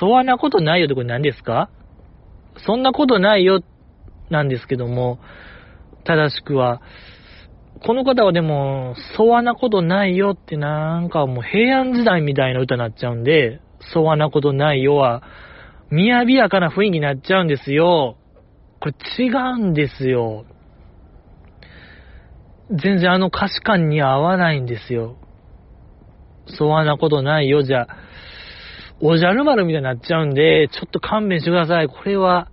[0.00, 1.70] そわなことないよってこれ何ですか？
[2.66, 3.62] そんなことないよ、
[4.28, 5.20] なんですけども、
[6.04, 6.82] 正しくは、
[7.86, 13.60] この方はでも、そわなことないよってなんかもう平安時代みたいな歌になっちゃうんで、
[13.92, 15.22] そわなことないよは、
[15.90, 18.16] みやびやかな雰囲気になっちゃうんですよ。
[18.80, 18.94] これ
[19.24, 20.44] 違うんですよ。
[22.70, 25.16] 全然あの歌詞感に合わないんですよ。
[26.46, 27.88] そわなことないよじゃあ、
[29.02, 31.88] おじゃる丸みたいになっちゃうんで、ちょっと勘弁してください。
[31.88, 32.50] これは、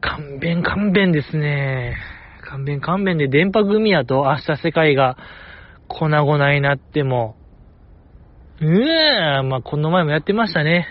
[0.00, 1.96] 勘弁勘弁ですね。
[2.42, 5.16] 勘弁勘弁で電波組やと明日世界が
[5.86, 7.36] 粉々になっても、
[8.60, 10.86] うーんまあ、この前もやってましたね。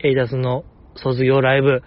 [0.00, 0.64] エイダスの
[0.96, 1.82] 卒業ライブ。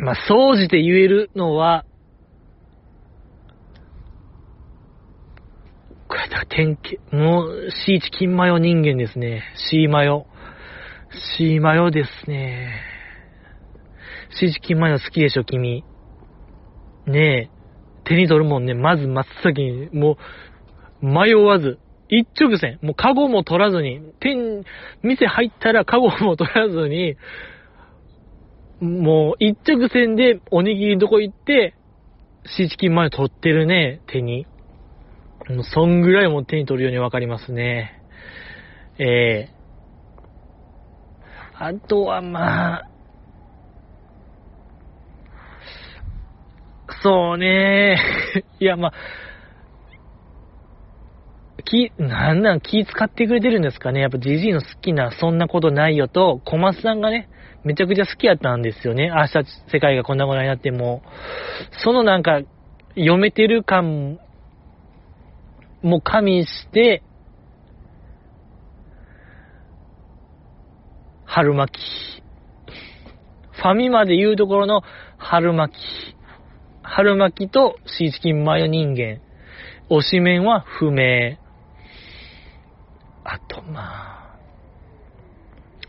[0.00, 1.84] まあ、総じて言えるのは、
[6.08, 9.42] これだ、典型、もう、シーチ金マヨ人間ですね。
[9.70, 10.26] シーマヨ。
[11.36, 12.80] シーマヨですね。
[14.30, 15.84] シーチ金マヨ好きでしょ、君。
[17.06, 17.58] ねえ、
[18.04, 20.16] 手に取るもんね、まず真っ先に、も
[21.02, 21.78] う、迷わず、
[22.08, 24.64] 一直線、もうカゴも取らずに、店、
[25.02, 27.16] 店入ったらカゴも取らずに、
[28.80, 31.74] もう一直線でおにぎりどこ行って、
[32.46, 34.46] シーチキン前取ってるね、手に。
[35.48, 38.02] もうそんぐらいも手に取るようにわかりますね。
[38.98, 42.90] ええー、あとはまあ、
[47.02, 47.98] そうね。
[48.60, 48.92] いや、まあ、
[51.64, 54.00] 気、なんなん気使ってくれてるんですかね。
[54.00, 57.28] やっぱジジイの好きなそんなことないよと、小松さんがね、
[57.64, 59.10] めちゃくちゃ好きやったんですよね。
[59.14, 61.02] 明日世界がこんなことになっても。
[61.70, 62.40] そのなんか、
[62.94, 64.18] 読めてる感
[65.82, 67.02] もう加味して、
[71.24, 72.22] 春巻き。
[73.52, 74.82] ファミマで言うところの
[75.18, 75.78] 春巻き。
[76.82, 79.20] 春巻きとシーチキンマヨ人間。
[79.90, 81.38] 推しメンは不明。
[83.24, 84.08] あとま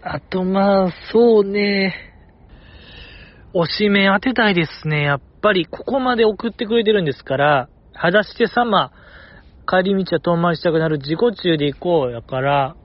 [0.04, 1.96] あ、あとまあ、そうね。
[3.54, 5.04] 推しメン当てたいですね。
[5.04, 8.92] やっぱり、ここまで送ってくれてるんですから、裸足で様、
[9.70, 12.76] 帰り道は遠回りしたくなる自己中で行こうやから、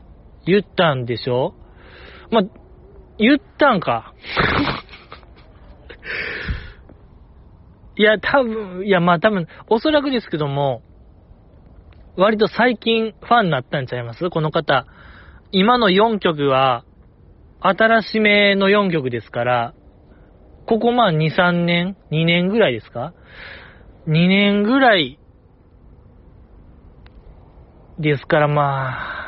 [0.44, 1.54] 言ったんでしょ？
[2.30, 2.42] ま、
[3.18, 4.12] 言ったんか。
[7.96, 10.82] いや、多分、いや、まあ多分、おそらくですけども、
[12.16, 14.28] 割と最近ファンになったんちゃいます？
[14.28, 14.86] この方。
[15.52, 16.84] 今の4曲は、
[17.60, 19.74] 新しめの4曲ですから、
[20.66, 23.14] ここまあ2、3年 ?2 年ぐらいですか
[24.06, 25.18] ？2年ぐらい
[27.98, 29.24] ですからまあ、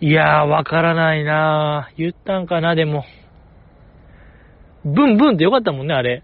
[0.00, 3.04] いやー、わからないなー言ったんかな、でも。
[4.84, 6.22] ブンブンってよかったもんね、あれ。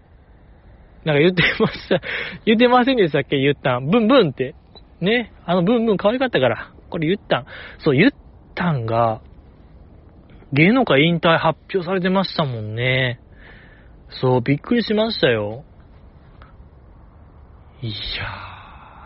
[1.05, 2.01] なんか言ってました。
[2.45, 3.89] 言ってませんでしたっけ言ったん。
[3.89, 4.55] ブンブンって。
[5.01, 5.33] ね。
[5.45, 6.69] あのブンブン可愛かったから。
[6.89, 7.45] これ言ったん。
[7.79, 8.11] そう、言っ
[8.55, 9.21] たんが、
[10.53, 13.19] 芸能界引退発表されてましたもんね。
[14.09, 15.63] そう、びっくりしましたよ。
[17.81, 17.93] いや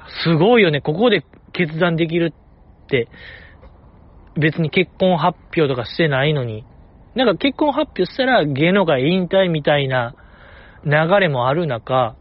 [0.08, 0.82] ー、すごいよね。
[0.82, 1.24] ここで
[1.58, 3.10] 決断できるって、
[4.40, 6.64] 別に結婚発表とかしてないのに。
[7.16, 10.14] なんか結婚発表したら芸能界引退みたいな
[10.86, 12.16] 流れもある中、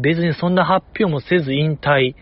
[0.00, 2.14] 別にそんな発表もせず引退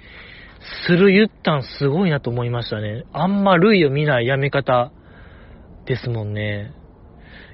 [0.86, 3.04] する言ったんすごいなと思いましたね。
[3.12, 4.90] あんま類を見ないやめ方
[5.84, 6.72] ですもんね。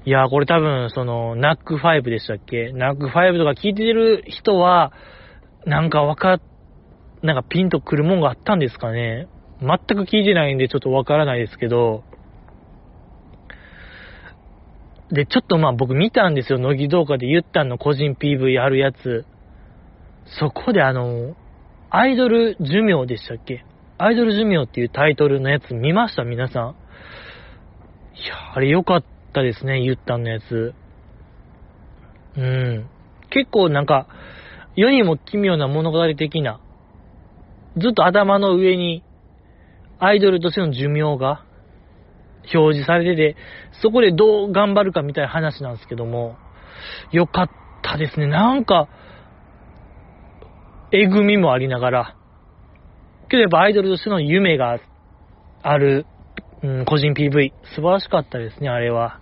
[0.05, 2.73] いやこれ多分、その、ナック5でしたっけ？
[2.73, 4.93] ナック5とか聞いてる人は、
[5.67, 6.41] なんかわか、
[7.23, 9.29] なんかピンとくるもんがあったんですかね
[9.61, 12.03] 全く聞いてないんでちょっとわからないですけど、
[15.13, 19.27] で、ちょっとまあ僕見たんですよ、乃木動画で言ったんの個人 PV あるやつ。
[20.41, 21.37] そこであの、
[21.91, 23.67] アイドル寿命でしたっけ？
[23.99, 26.25] アイドル寿命っていうタイトルのやつ見ました？
[26.25, 26.77] 皆さん。
[28.17, 29.05] いや、あれ良かっ
[29.35, 30.75] たですね、言ったんのやつ。
[32.39, 32.89] うん。
[33.29, 34.09] 結構なんか、
[34.77, 36.62] 世にも奇妙な物語的な、
[37.79, 39.03] ずっと頭の上に
[39.99, 41.45] アイドルとしての寿命が
[42.53, 43.37] 表示されてて、
[43.81, 46.37] そこでどう頑張るかみたいな話なんですけども、
[47.13, 47.51] よかっ
[47.83, 48.27] たですね。
[48.27, 48.89] なんか、
[50.91, 52.17] えぐみもありながら、
[53.29, 54.79] けどやっぱアイドルとしての夢が
[55.63, 56.07] ある、
[56.63, 59.21] うん、個人 PV、素晴らしかったですね、あれは。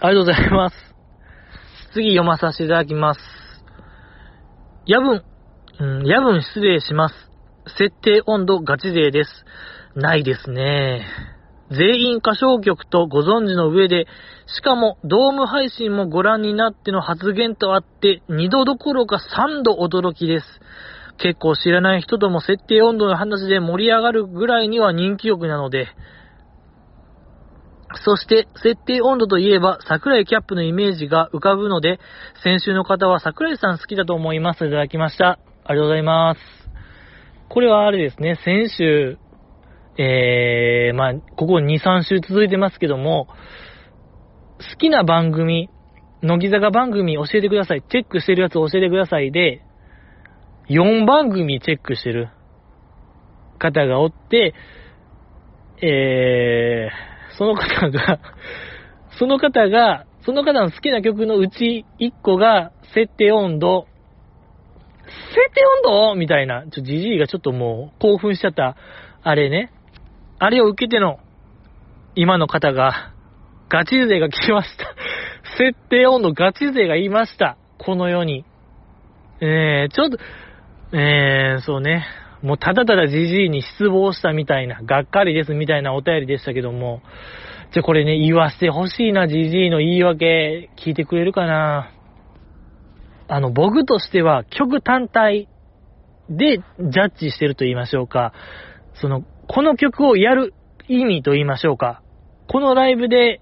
[0.00, 0.76] ありがとうございます。
[1.94, 3.41] 次読まさせていただきます。
[4.84, 5.22] 夜分、
[5.78, 7.14] うん、夜分失礼します。
[7.78, 9.30] 設定温度ガチ勢です。
[9.94, 11.06] ないですね。
[11.70, 14.06] 全員歌唱曲とご存知の上で、
[14.46, 20.46] しかもドーム配信もご覧になっての発言とあって、2度どころか3度驚きです。
[21.18, 25.86] 結構知らない人とも設定温度の話で盛り上がるぐらいには人気曲なので、
[27.96, 32.00] そして、設定温度といえば、桜井キャップのイメージが浮かぶので、
[32.42, 34.66] 先週の方は桜井さん好きだと思います。
[34.66, 35.38] いただきました。
[35.64, 36.40] ありがとうございます。
[37.48, 39.18] これはあれですね、先週、
[39.98, 43.28] えー、まあ、ここ2、3週続いてますけども、
[44.58, 45.68] 好きな番組、
[46.22, 47.82] 乃木坂番組教えてください。
[47.82, 49.62] チェックしてるやつ教えてくださいで、
[50.68, 52.30] 4番組チェックしてる
[53.58, 54.54] 方がおって、
[55.82, 58.18] えー、その方が
[59.18, 63.86] その方が、その方の好きな曲のうち1個が、設定温度、
[65.04, 66.14] 設定温度？
[66.14, 68.76] みたいな、ちょ、じじいがちょっともう興奮しちゃった、
[69.22, 69.72] あれね。
[70.38, 71.18] あれを受けての、
[72.14, 73.12] 今の方が、
[73.68, 74.94] ガチ勢が来ました。
[75.56, 77.56] 設定温度ガチ勢がいました。
[77.78, 78.44] この世に。
[79.40, 80.18] えー、ちょっと、
[80.92, 82.06] えー、そうね。
[82.42, 87.02] もうただただじじいに失望したみたいな、がっかりですみたいなお便りでしたけども、
[87.72, 91.90] じゃこれね、言わせてほしいな、じじいの言い訳、聞いてくれるかな
[93.28, 95.48] あの、僕としては曲単体
[96.28, 98.32] でジャッジしてると言いましょうか。
[98.94, 100.52] その、この曲をやる
[100.88, 102.02] 意味と言いましょうか。
[102.48, 103.40] このライブで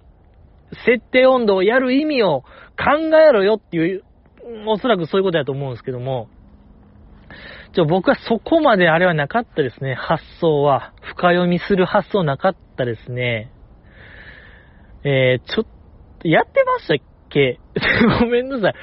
[0.85, 2.43] 設定温度をやる意味を
[2.79, 4.05] 考えろよっていう、
[4.67, 6.29] おそらくそういうことだと思うんですけども、
[7.73, 9.95] ちょ、僕はそこまであれはなかったですね。
[9.95, 10.93] 発想は。
[11.03, 13.53] 深読みする発想なかったですね。
[15.05, 15.66] えー、ちょっ
[16.21, 16.97] と、やってましたっ
[17.31, 17.59] け？
[18.21, 18.75] ごめんなさい。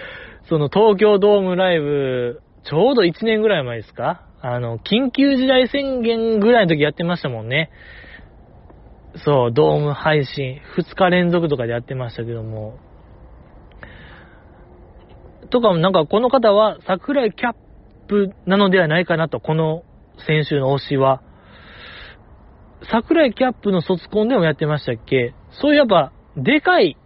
[0.49, 4.21] その東京ドームライブ、ちょうど1年ぐらい前ですか？
[4.41, 7.69] あの、緊急事態宣言ぐらいの時やってましたもんね。
[9.17, 12.77] そう、ドーム配信、2日連続とかでやってましたけども。
[15.49, 17.59] とかもなんかこの方は桜井キャップ
[18.07, 19.83] プなのではないかなと、この
[20.25, 21.21] 先週の推しは。
[22.91, 25.33] 桜井キャップの卒コンでもやってましたっけ？
[25.51, 26.97] そういえば、でかい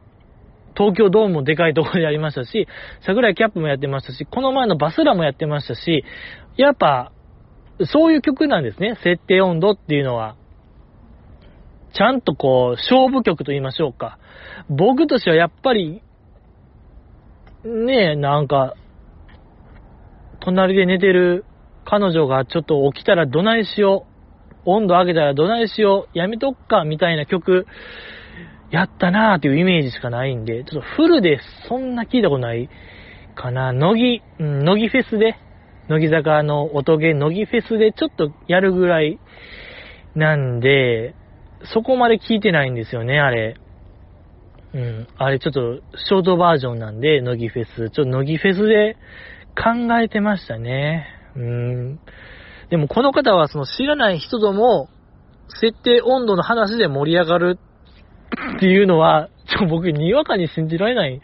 [0.77, 2.67] 東京ドームもでかいところでやりましたし、
[3.05, 6.03] 桜井キャップもやってましたし、この前のバスラもやってましたし、
[6.57, 7.11] やっぱ、
[7.85, 8.95] そういう曲なんですね。
[9.03, 10.35] 設定温度っていうのは。
[11.93, 14.19] ちゃんとこう、勝負曲と言いましょうか。
[14.69, 16.01] 僕としてはやっぱり、
[17.65, 18.75] ねえ、なんか、
[20.41, 21.45] 隣で寝てる
[21.85, 24.11] 彼女がちょっと起きたらどないしよう。
[24.65, 26.17] 温度上げたらどないしよう。
[26.17, 27.65] やめとっか、みたいな曲
[28.71, 32.69] やったなーっていうイメージしかないんで、ちょっとフルでそんな聞いたことない
[33.35, 33.73] かな。
[33.73, 35.35] 乃木、うん、乃木フェスで、
[35.87, 39.19] 乃木坂の音ゲー乃木フェスでちょっとやるぐらい
[40.15, 41.15] なんで、
[41.73, 43.55] そこまで聞いてないんですよね、あれ。
[44.73, 45.07] うん。
[45.17, 47.89] あれちょっとショートバージョンなんで、乃木フェス。
[47.89, 48.95] ちょっと乃木フェスで
[49.55, 51.07] 考えてましたね。
[51.35, 51.99] うん。
[52.69, 54.89] でもこの方はその知らない人とも、
[55.59, 57.59] 設定温度の話で盛り上がる
[58.57, 61.21] っていうのは、ちょ、僕にわかに信じられない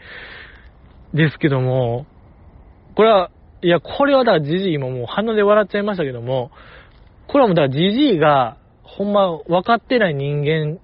[1.14, 2.06] ですけども、
[2.94, 3.30] これは、
[3.62, 6.50] いや、これはだからジジイももう鼻で笑っちゃいましたけども、
[7.26, 10.78] これはもうだからジジイが、ほんま分かってない人間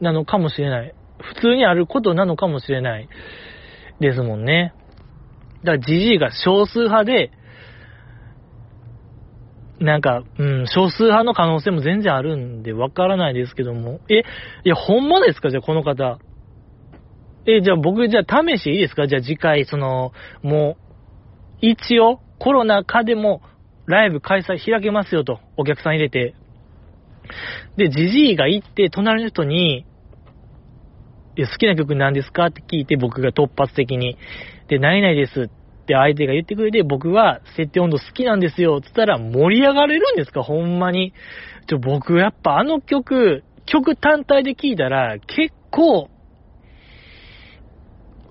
[0.00, 0.94] なのかもしれない。
[1.20, 3.08] 普通にあることなのかもしれない
[4.00, 4.74] ですもんね。
[5.64, 7.32] だからジジイが少数派で、
[9.78, 14.00] なんか、うん、少数派の可能性も全然あるんで、わからないですけども。
[14.10, 14.24] え、
[14.64, 15.48] いや、ほんまですか？
[15.50, 16.18] じゃあ、この方。
[17.46, 19.06] え、じゃあ僕、じゃあ試していいですか？
[19.06, 20.76] じゃあ次回、その、も
[21.62, 23.40] う、一応、コロナ禍でも、
[23.86, 26.34] ライブ開催開けますよと、お客さん入れて。
[27.78, 29.86] で、ジジイが行って、隣の人に、
[31.38, 32.46] 好きな曲何ですか？
[32.46, 34.18] って聞いて、僕が突発的に。
[34.70, 35.48] で、何々ですっ
[35.84, 40.44] て相手が言ってくれて、僕は設定温度好きなんですよ、つったら盛り上がれるんですか？
[40.44, 41.12] ほんまに。
[41.66, 46.08] ちょ、僕やっぱあの曲、曲単体で聴いたら結構、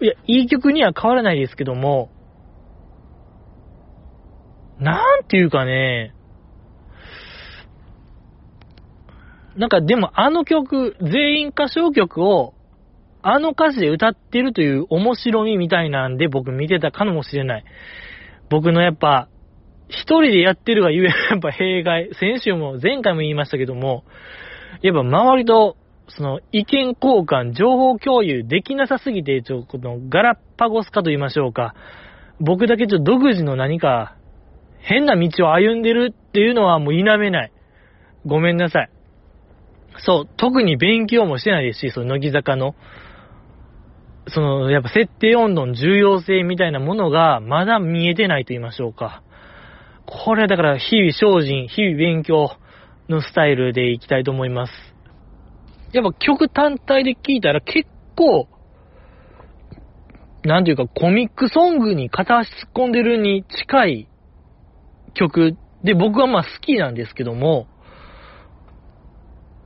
[0.01, 2.09] いや、いい曲には変わらないですけども、
[4.79, 6.13] なんていうかね、
[9.57, 12.53] なんかでもあの曲、全員歌唱曲を
[13.21, 17.65] あの歌詞で歌ってるという面白みみたいなんで僕見てたかもしれない。
[18.49, 19.27] 僕のやっぱ、
[19.89, 22.09] 一人でやってるがゆえ、やっぱ弊害。
[22.19, 24.03] 先週も前回も言いましたけども、
[24.81, 25.75] やっぱ周りと、
[26.07, 31.75] その意見交換、情報共有できなさすぎて、ちょ、このガラッパゴス化と言いましょうか。
[32.39, 34.15] 僕だけちょっと独自の何か
[34.79, 37.51] 変な道を歩んでるっていうのはもう否めない。
[38.25, 38.89] ごめんなさい。
[39.97, 42.75] そう、特に勉強もしてないですし、その乃木坂の。
[44.27, 49.23] その、やっぱ設定温度の重要性みたいなものがまだ見えてないと言いましょうか。
[50.05, 52.51] これだから日々精進、日々勉強
[53.07, 54.73] のスタイルでいきたいと思います。
[55.93, 58.47] やっぱ曲単体で聴いたら結構、
[60.43, 64.07] なんていうかコミックソングに片足突っ込んでるに近い
[65.13, 67.67] 曲で僕はまあ好きなんですけども、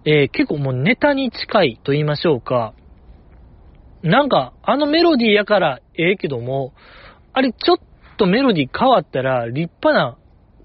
[0.05, 2.73] えー、結構もうネタに近いと言いましょうか。
[4.03, 6.73] なんか、あのメロディーやからええけども、
[7.31, 7.77] あれちょっ
[8.17, 10.17] とメロディー変わったら立派な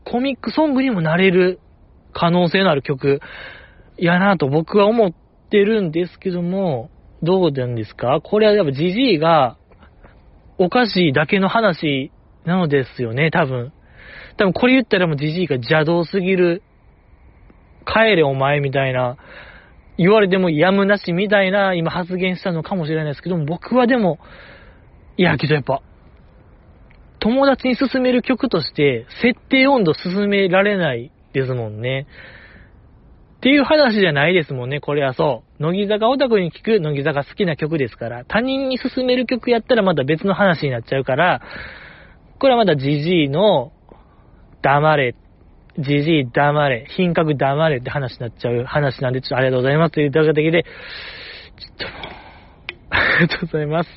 [0.04, 1.60] コミックソングにもなれる
[2.12, 3.20] 可能性のある曲
[3.96, 5.12] やなと僕は思っ
[5.50, 6.90] てるんですけども、
[7.22, 8.20] どうなんですか？
[8.22, 9.56] これはやっぱジジイが
[10.58, 12.10] おかしいだけの話
[12.44, 13.72] なのですよね、多分。
[14.36, 16.62] 多分これ言ったらもうジジイが邪道すぎる、
[17.86, 19.16] 帰れお前みたいな。
[19.98, 24.18] 言われてもやむなしみたいな今発言したのかもしれないですけども、僕はでも、
[25.16, 25.82] いや、けどやっぱ、
[27.18, 32.06] 友達に勧める曲として、設定温度進められないですもんね。
[33.38, 35.62] っていう話じゃないですもんね、これはそう。
[35.62, 41.42] 乃木坂オタクに聴く乃木坂好きな曲ですから、他人に勧める曲やったらまた別の話になっちゃうから、
[42.38, 43.72] これはまだジジイの
[44.62, 45.14] 黙れ
[45.78, 50.70] じじい黙れ、品格黙れって話になっちゃう話なんで、ちょっとありがとうございますというだけで、ちょ
[51.74, 51.86] っと、
[52.90, 53.90] ありがとうございます。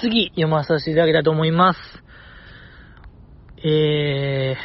[0.00, 1.78] 次、読まさせていただきたいと思います。
[3.62, 4.56] え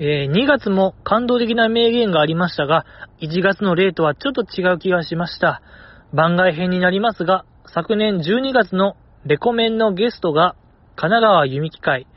[0.00, 2.84] ー、えー、2月も感動的な名言がありましたが、
[3.20, 5.62] 1月の例とはちょっと違う気がしました。
[6.12, 10.56] 番外編になりますが、昨年12月のレコメンのゲストが
[11.00, 12.08] 神奈川弓木会。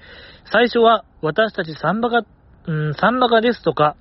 [0.52, 2.26] 最初は私たちサンバカ、
[2.66, 3.96] うん、サンバカですとか、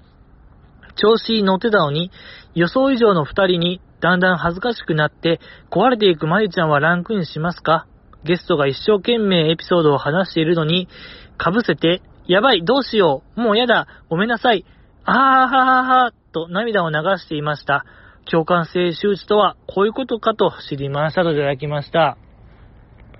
[0.96, 2.10] 調子に乗ってたのに、
[2.54, 5.38] 予想以上の二人にだんだん恥ずかしくなって、
[5.70, 7.86] 壊れていくまゆちゃんはランクインしますか？
[8.24, 10.88] ゲストが一生懸命エピソードを話しているのに、
[11.36, 14.64] かぶせて、やばい、どうしよう、もうやだ、ごめんなさい、
[15.04, 17.84] あーはははは、と涙を流していました。
[18.30, 22.00] 共感性周知とはこういうことかと知りましたといただきました。
[22.02, 22.16] あ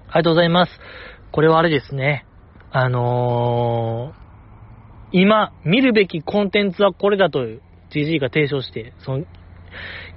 [0.09, 0.73] りがとうございます。
[1.33, 2.27] これはあれですね。
[2.73, 9.25] あのー、今、見るべきコンテンツはこれだという GG が提唱して、その、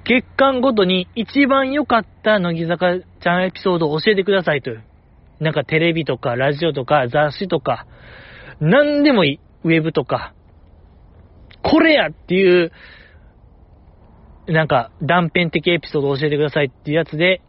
[0.06, 4.84] 月間ごとに一番良かった乃木坂ちゃんエピソードを教えてくださいという。
[5.40, 7.88] なんかテレビとかラジオとか雑誌とか、
[8.60, 9.40] 何でもいい。
[9.64, 10.34] ウェブとか。
[11.64, 12.72] これやっていう
[14.48, 17.42] なんか断片的エピソードを教えてくださいっていうやつで、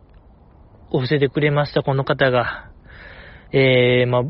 [0.93, 2.71] 教えてくれました、この方が。
[3.57, 4.23] えー、まあ、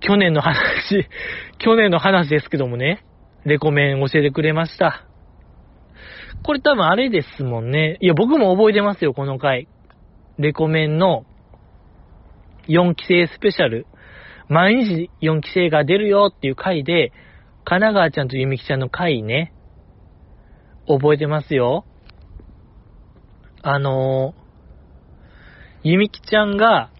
[0.00, 1.06] 去年の話、
[1.58, 3.04] 去年の話ですけどもね、
[3.44, 5.04] レコメン教えてくれました。
[6.42, 7.98] これ多分あれですもんね。
[8.00, 9.68] いや、僕も覚えてますよ、この回。
[10.38, 11.24] レコメンの
[12.66, 13.86] 4期生スペシャル。
[14.48, 17.12] 毎日4期生が出るよっていう回で、
[17.64, 19.52] 神奈川ちゃんとゆみきちゃんの回ね、
[20.88, 21.84] 覚えてますよ。
[23.62, 26.90] あのー、ゆみきちゃんが、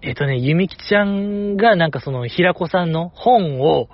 [0.00, 3.88] えっ、とね、ゆみきちゃんがなんかその、ひらこさんの本を、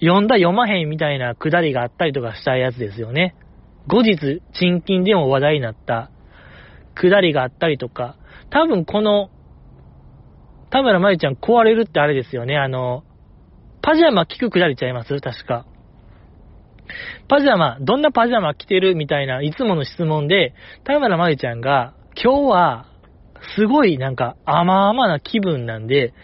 [0.00, 3.36] 読んだ読まへんみたいなくだりがあったりとかしたやつですよね。
[3.86, 6.10] 後日、賃金でも話題になった
[6.94, 8.16] くだりがあったりとか、
[8.50, 9.30] 多分この、
[10.70, 12.56] 田村まゆちゃん壊れるってあれですよね。
[12.56, 13.04] あの、
[13.82, 15.20] パジャマ聞くくだりちゃいます？
[15.20, 15.66] 確か。
[17.28, 18.96] パジャマ、どんなパジャマ着てる？
[18.96, 22.86] みたいないつもの質問で、田村まゆちゃんが、今日は、
[23.56, 26.14] すごいなんか甘々な気分なんで、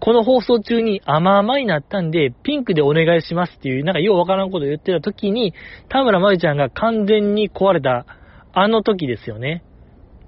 [0.00, 5.54] この放送中に甘々になったんで、ピンクでお願いしますっていう、なんかようわからんことを言ってた時に、
[5.88, 8.04] 田村まゆちゃんが完全に壊れた、
[8.52, 9.62] あの時ですよね。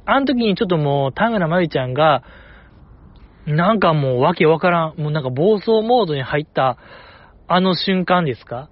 [0.06, 2.22] あの時にちょっともう、田村まゆちゃんが、
[3.46, 6.78] なんかもうわけわからん、もうなんか暴走モードに入った、
[7.48, 8.70] あの瞬間ですか？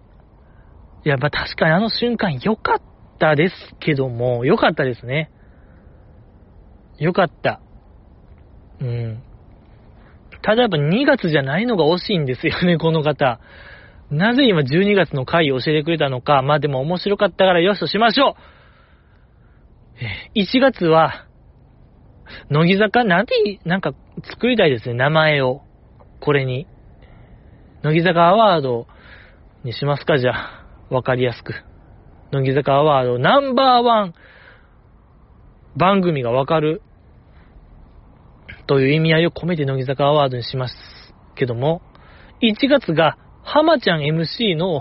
[1.05, 2.81] いや、まあ確かにあの瞬間良かっ
[3.19, 5.31] たですけども、良かったですね。
[7.03, 7.61] 良かった。
[8.81, 9.23] うん。
[10.41, 13.41] ただやっぱ2月じゃないのが惜しいんですよね、 この方。
[14.09, 16.43] なぜ今12月の回を教えてくれたのか。
[16.43, 18.37] まあでも面白かったからよしとしましょ
[20.37, 21.27] う !1 月は、
[22.51, 23.03] 乃木坂？
[23.03, 23.35] なんて、
[23.65, 25.63] なんか作りたいですね、名前を。
[26.21, 26.69] これに。
[27.83, 28.87] 乃木坂アワード
[29.65, 30.67] にしますか、じゃあ。
[30.89, 31.55] わかりやすく。
[32.31, 34.15] 乃木坂アワードナンバーワン
[35.77, 36.83] 番組がわかる
[38.73, 40.75] という意味合いを込めて乃木坂アワードにします
[41.37, 41.83] けども、
[42.41, 44.81] 1月が浜ちゃん MC の、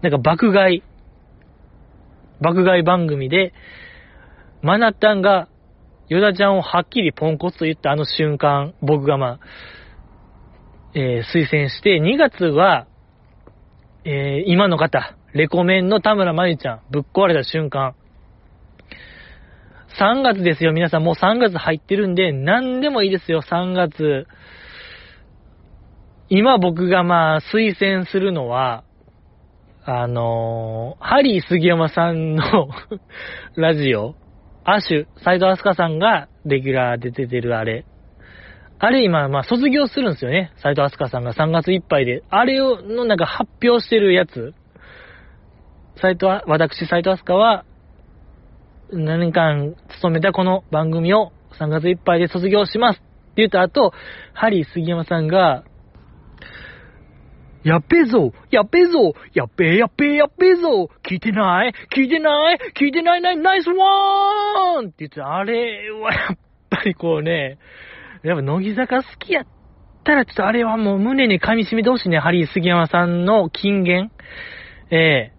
[0.00, 0.82] なんか爆買い、
[2.40, 3.52] 爆買い番組で、
[4.62, 5.48] マナタンが
[6.08, 9.40] ヨダちゃんをはっきりポンコツと言ったあの瞬間、僕がまあ、
[10.94, 12.86] えー、推薦して、2月は、
[14.06, 17.94] えー、今の方、レコメンの田村まゆちゃん、ぶっ壊れた瞬間。
[19.98, 21.04] 3月ですよ、皆さん。
[21.04, 24.26] もう3月入ってるんで、何でもいいですよ、3月。
[26.28, 28.84] 今僕がまあ、推薦するのは、
[29.84, 32.70] あのー、ハリー杉山さんの
[33.56, 34.14] ラジオ、
[34.64, 37.84] アシュ、斎藤飛鳥さんがレギュラーで出てるあれ。
[38.78, 40.52] あれ今、まあ、卒業するんですよね。
[40.56, 42.22] 斎藤飛鳥さんが3月いっぱいで。
[42.30, 44.54] あれを、のなんか発表してるやつ。
[45.96, 47.64] 斎藤、私、斎藤飛鳥は、
[48.92, 53.04] 何年間勤めたこの番組を3月いっぱいで卒業しますって
[53.36, 53.92] 言った後、
[54.34, 55.64] ハリー杉山さんが、
[57.64, 66.38] やっべえぞやっべえぞやっべえやっべえやっべえぞ聞いてない聞いてない聞いてないないナイスワーンって言って、あれはやっ
[66.68, 67.58] ぱりこうね、
[68.22, 69.46] やっぱ乃木坂好きやっ
[70.04, 74.10] たら、ちょっとあれはもう胸に噛み締めてほしいね、ハリー杉山さんの金言。
[74.90, 75.32] ええ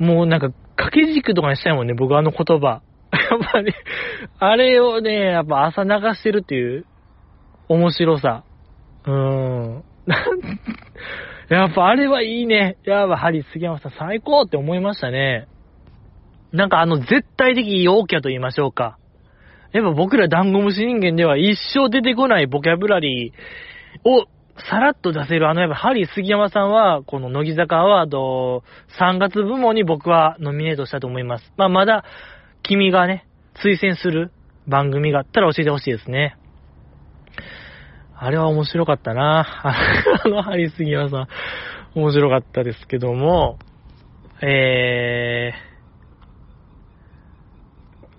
[0.00, 0.48] ー、もうなんか、
[0.78, 2.82] 掛け軸とかにしたいもんね、僕あの言葉。
[3.10, 3.74] やっぱり、
[4.38, 6.86] あれをね、やっぱ朝流してるっていう
[7.68, 8.44] 面白さ。
[9.04, 9.84] うーん。
[11.50, 12.76] やっぱあれはいいね。
[12.84, 15.48] やっぱハリー杉山さん最高って思いましたね。
[16.52, 18.98] なんかあの絶対的陽キャと言いましょうか。
[19.72, 24.26] やっぱ僕らダンゴムシ人間では一生出てこないボキャブラリーを
[24.70, 28.64] さらっと出せる、あのやっぱハリー杉山さんは、この乃木坂アワード
[28.98, 31.52] 3月部門に僕はノミネートしたと思います。
[31.56, 32.04] まあまだ、
[32.62, 33.26] 君がね、
[33.62, 34.32] 推薦する
[34.66, 36.36] 番組があったら教えてほしいですね。
[38.16, 39.46] あれは面白かったな
[40.24, 41.28] あの、ハリー杉山さん、
[41.94, 43.58] 面白かったですけども、
[44.40, 45.68] えー、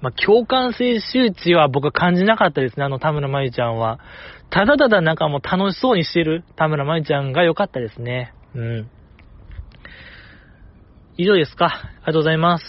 [0.02, 4.00] まあ、共感性周知は僕は感じなかったですね、あの田村まゆちゃんは。
[4.50, 8.34] ただただなんかもう楽しそうにしてる田村まゆちゃんが良かったですね。
[8.56, 8.90] うん。
[11.18, 12.66] 以上ですかありがとうございます。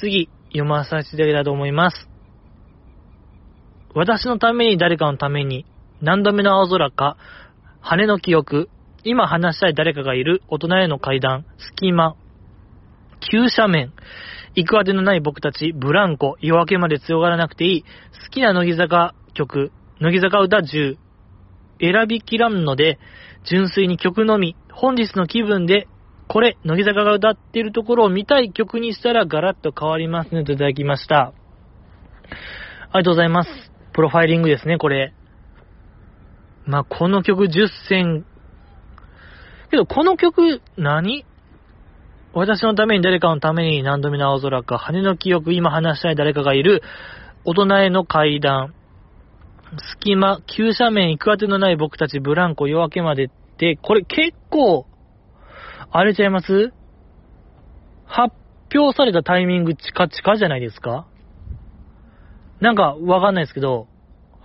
[0.00, 2.08] 次、読まさせていただきたいと思います。
[3.94, 5.66] 私のために誰かのために、
[6.00, 7.16] 何度目の青空か、
[7.80, 8.70] 羽の記憶、
[9.04, 12.16] 今話したい誰かがいる大人への階段、隙間、
[13.30, 13.92] 急斜面。
[14.54, 17.82] 行く当てのない僕たち、ブランコ、夜明けまで強がらなくていい。
[17.82, 17.88] 好
[18.30, 20.96] きな乃木坂曲、乃木坂歌10。
[21.80, 22.98] 選びきらんので、
[23.44, 25.88] 純粋に曲のみ、本日の気分で
[26.32, 31.16] これ、乃木坂が歌ってるところを見たい曲にしたらガラッと変わりますねといただきました。
[31.16, 31.32] あ
[32.98, 33.50] りがとうございます。
[33.92, 35.12] プロファイリングですね、これ。
[36.66, 38.24] まあ、この曲10選。
[39.72, 41.24] けど、この曲何、
[42.32, 46.82] 私のために誰かのために何度目の青空か、羽の記憶、今話したい誰かがいる、
[47.44, 48.74] 大人への階段、
[50.00, 54.86] 隙間、急斜面、行く当てのない僕たち、ブランコ、夜明けまでって、これ結構、
[55.90, 56.72] あれちゃいます？
[58.06, 58.34] 発
[58.72, 61.06] 表されたタイミング近々じゃないですか？
[62.60, 63.88] なんかわかんないですけど、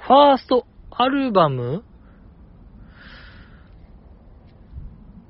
[0.07, 1.83] ファーストアルバム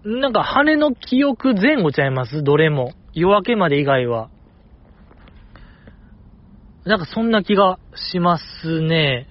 [0.06, 2.44] なんか羽の記憶前後ちゃいます？
[2.44, 2.94] どれも。
[3.14, 4.30] 夜明けまで以外は。
[6.86, 9.28] なんかそんな気がしますね。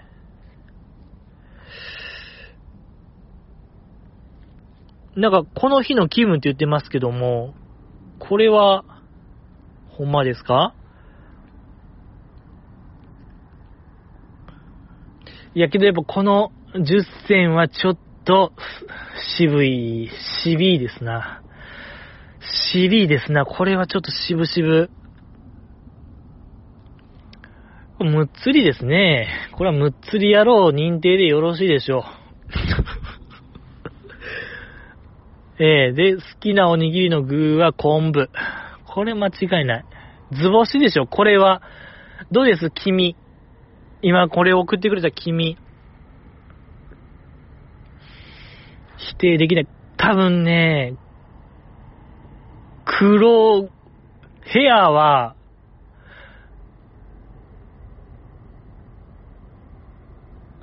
[5.15, 7.55] なんかこの日の気分って言ってますけども、
[8.19, 8.85] これは、
[9.91, 10.75] ほんまですか？
[15.55, 18.53] いやけどやっぱこの10選はちょっとと
[19.39, 20.11] 渋い、
[20.45, 21.43] 渋いですな。
[22.41, 23.45] 渋いですな。
[23.45, 24.89] これはちょっと渋々。
[28.01, 29.29] むっつりですね。
[29.53, 32.03] これはむっつり野郎認定でよろしいでしょう。
[35.63, 38.29] えー、で、好きなおにぎりの具は昆布。
[38.87, 39.85] これ間違いない。
[40.33, 41.63] 図星でしょ、これは。
[42.33, 42.71] どうです？
[42.71, 43.17] 君。
[44.03, 45.57] 今これを送ってくれた君。
[48.97, 49.69] 否定できない。
[49.97, 50.95] 多分ね、
[52.85, 53.69] 黒、
[54.43, 55.37] ヘアは、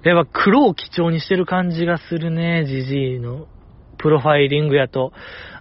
[0.03, 3.48] やっぱ黒を基調にしてる感じがするね、ジジイの。
[3.98, 5.14] プロファイリングやと、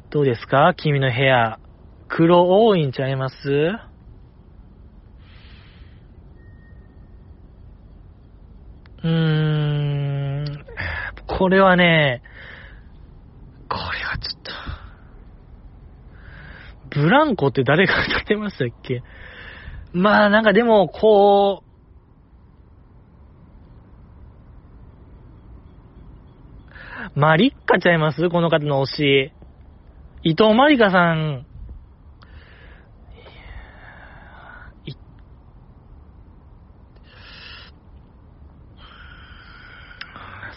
[0.08, 0.72] どうですか？
[0.74, 1.58] 君の部屋。
[2.08, 3.34] 黒多いんちゃいます？
[9.02, 10.66] うーん、
[11.26, 12.22] これはね、
[13.70, 14.42] これはちょっ
[16.90, 19.04] と、ブランコって誰が歌ってましたっけ？
[19.92, 21.70] まあなんかでも、こう、
[27.18, 28.28] マリッカちゃいます？
[28.28, 29.32] この方の推し。
[30.22, 31.46] 伊藤マリカさん。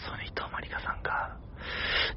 [0.06, 1.38] それ伊藤マリカさんか。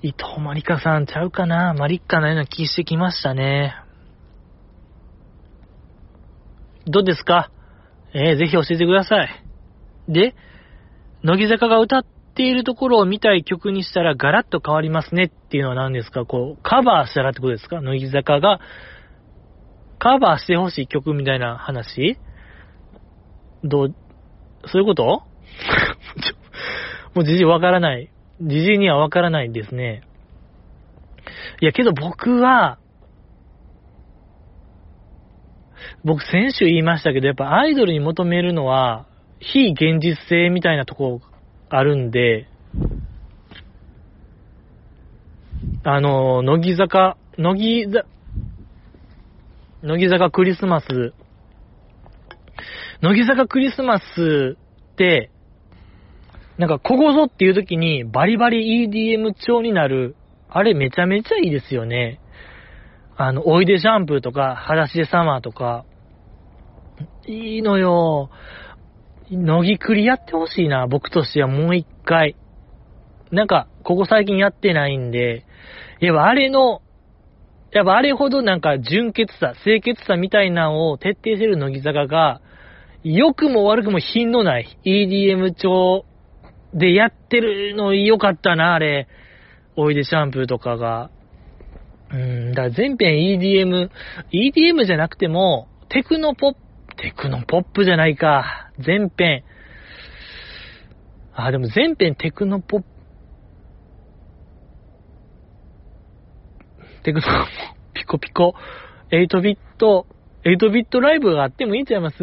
[0.01, 1.73] 伊藤マリカさんちゃうかな？
[1.73, 3.73] マリッカのような気してきましたね。
[6.85, 7.51] どうですか？
[8.13, 9.29] えー、ぜひ教えてください。
[10.07, 10.35] で、
[11.23, 12.05] 乃木坂が歌っ
[12.35, 15.23] ているところを見たい曲にしたらガラッと変わりますね。
[15.23, 16.25] っていうのは何ですか？
[16.25, 17.81] こう、カバーしたらってことですか？
[17.81, 18.59] 乃木坂が、
[19.97, 22.19] カバーしてほしい曲みたいな話？
[23.63, 23.95] どう、
[24.67, 25.03] そういうこと？
[27.15, 28.11] もうじじわからない。
[28.41, 30.03] じじにはわからないですね。
[31.61, 32.79] いや、けど僕は、
[36.03, 39.07] 僕先週言いましたけど、やっぱアイドルに求めるのは、
[39.39, 41.21] 非現実性みたいなとこ
[41.69, 42.47] あるんで、
[45.83, 48.07] あの、乃木坂、乃木坂、
[49.83, 51.13] 乃木坂クリスマス、
[53.01, 54.57] 乃木坂クリスマス
[54.93, 55.31] って、
[56.57, 60.15] なんか、ここぞっていう時にバリバリ EDM 調になる、
[60.49, 62.19] あれめちゃめちゃいいですよね。
[63.15, 65.85] あの、おいでシャンプーとか、裸足でサマーとか、
[67.27, 68.29] いいのよ。
[69.29, 72.35] 乃木くりやってほしいな、僕としてはもう一回。
[73.31, 75.45] なんか、ここ最近やってないんで、
[75.99, 76.81] やっぱあれの、
[77.71, 82.41] やっぱあれほどなんか純潔さ、清潔さみたいなのを徹底してる乃木坂が、
[83.03, 86.05] 良くも悪くも品のない EDM 調
[86.77, 89.07] でやってるの良かったな、あれ。
[89.75, 91.09] おいでシャンプーとかが。
[92.11, 93.89] うん、だから全編 EDM、
[94.31, 96.59] EDM じゃなくても、テクノポップ、
[96.95, 98.71] テクノポップじゃないか。
[98.79, 99.43] 全編、
[101.33, 102.85] あ、でも全編テクノポップ、
[107.03, 107.25] テクノ、
[107.93, 108.55] ピコピコ、
[109.11, 110.07] 8ビット、
[110.45, 112.17] 8ビットライブがあってもいいんちゃいます？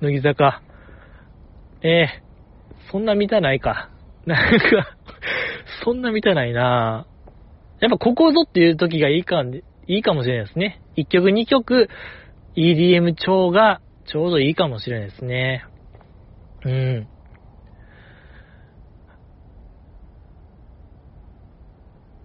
[0.00, 0.62] 乃木坂。
[1.82, 2.29] ええー、
[2.90, 3.90] そんな見たないか。
[4.26, 4.96] なんか
[5.84, 7.06] そんな見たないな
[7.80, 10.82] やっぱここぞっていう時がいいか、いいかもしれないですね。
[10.96, 11.88] 1曲2曲
[12.56, 15.64] EDM 調がちょうどいいかもしれないですね。
[16.64, 17.08] うん。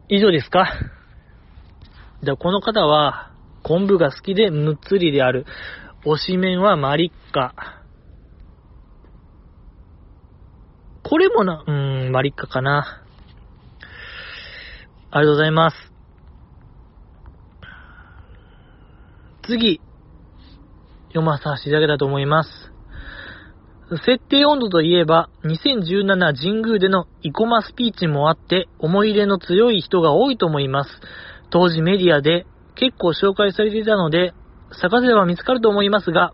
[0.10, 0.68] 以上ですか？
[2.22, 3.32] で、この方は、
[3.64, 5.46] 昆布が好きでむっつりである。
[6.06, 7.75] 推しメンはマリッカ。
[11.08, 13.04] これもな、うーん、マリッカかな。
[15.12, 15.94] ありがとうございます。
[19.44, 19.82] 次、
[21.10, 22.50] 読まさせていただけたと思います。
[24.04, 30.90] 設定温度といえば、2017神宮での生駒スピーチもあって、思い入れの強い人が多いと思います。
[31.52, 34.34] 当時メディアで結構紹介されていたので、
[34.72, 36.34] 探せば見つかると思いますが、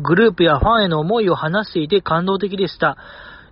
[0.00, 2.98] グループやファンへの思いを話していて感動的でした。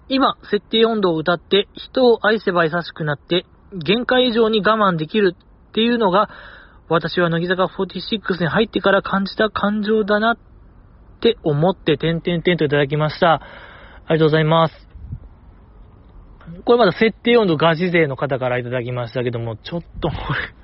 [0.08, 6.28] 今、設定温度を歌って人を愛せば優しくなって限界以上に我慢できるっていうのが
[6.88, 10.38] 私は乃木坂46に入ってから感じた感情だなっ
[11.20, 13.40] て思って、点々点といただきました。
[14.06, 14.74] ありがとうございます。
[16.66, 20.54] これまだ設定温度ガチ勢の方からいただきましたけども、ちょっとこれ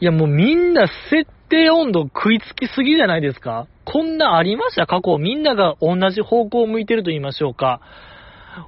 [0.00, 3.66] いやもうみんな設定温度食いつきすぎじゃないですか？
[3.84, 4.86] こんなありました？
[4.86, 7.80] 過去みんなが同じ方向を向いてると言いましょうか。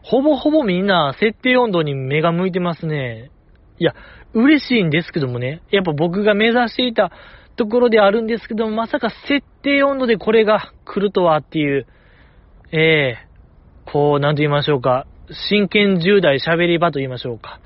[0.02, 3.30] ほぼほぼみんな設定温度に目が向いてますね。
[3.78, 3.94] いや、
[4.34, 7.12] 嬉しいんですけどもね、やっぱ僕が目指していた
[7.56, 11.86] ところであるんですけども、まさか設定温度でこれが来るとはっていう、
[12.72, 15.06] ええー、こう、なんと言いましょうか、
[15.50, 17.60] 真剣10代喋り場と言いましょうか。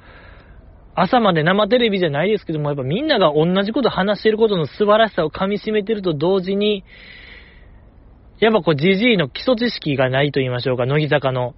[1.03, 6.85] 朝まで生テレビじゃないですけども、やっぱみんなが同じこと話してることの素晴らしさを噛み締めてると同時に、
[8.39, 11.55] やっぱこう、じじいの基礎知識がないと言いましょうか、乃木坂の。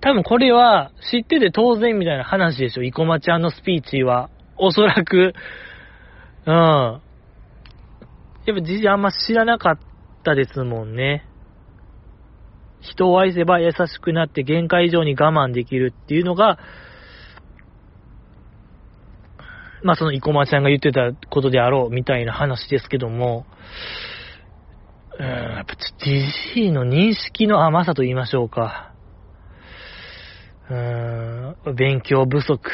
[0.00, 4.30] 多分これは知ってて当然みたいな話でしょ、生駒ちゃんのスピーチは。
[4.56, 5.34] おそらく。
[6.46, 6.52] うん。
[6.52, 7.00] や
[8.52, 9.78] っぱじじあんま知らなかっ
[10.24, 11.24] たですもんね。
[12.80, 16.58] 人を愛せば優しくなって限界以上に我慢できるっていうのが、
[19.82, 23.46] まあその生駒ちゃんが言ってたことであろうみたいな話ですけども、
[25.18, 26.22] うん、やっぱじ
[26.54, 28.92] じいの認識の甘さと言いましょうか。
[30.70, 32.70] うーん、勉強不足。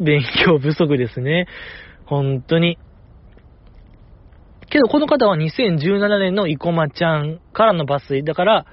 [0.00, 1.46] 勉強不足ですね。
[2.06, 2.78] 本当に。
[4.70, 8.22] けどこの方は2017年の生駒ちゃんからの抜粋。
[8.22, 8.66] だから、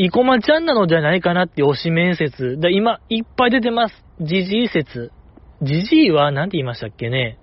[0.00, 2.56] 生駒ちゃんなのではないかなって推し面接。
[2.58, 3.94] だ今、いっぱい出てます。
[4.18, 5.12] じじい説。
[5.60, 7.38] じじいは、なんて言いましたっけね。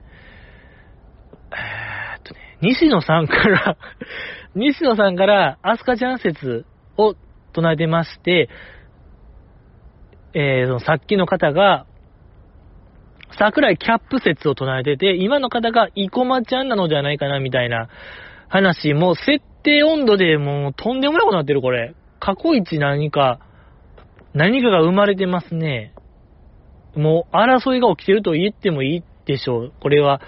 [1.52, 3.78] えーっとね、西野さんから
[4.56, 6.66] 西野さんから、アスカちゃん説
[6.98, 7.14] を
[7.54, 8.50] 唱えてまして、
[10.34, 11.86] えー、そのさっきの方が、
[13.38, 17.88] 桜井キャップ説を唱えてて、今の方が生駒ちゃんなのではないかな、みたいな
[18.50, 21.94] 話、もう設定温度でもうとんでもなくなってる、これ。
[22.20, 23.40] 過去一何か、
[24.34, 25.94] 何かが生まれてますね。
[26.96, 29.74] もう争いが起きてると言ってもいいでしょう。
[29.80, 30.22] これは、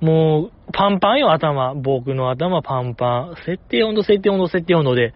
[0.00, 1.74] もう、パンパンよ、頭。
[1.74, 3.34] 僕の頭パンパン。
[3.46, 5.14] 設定温度、設定温度、設定温度で。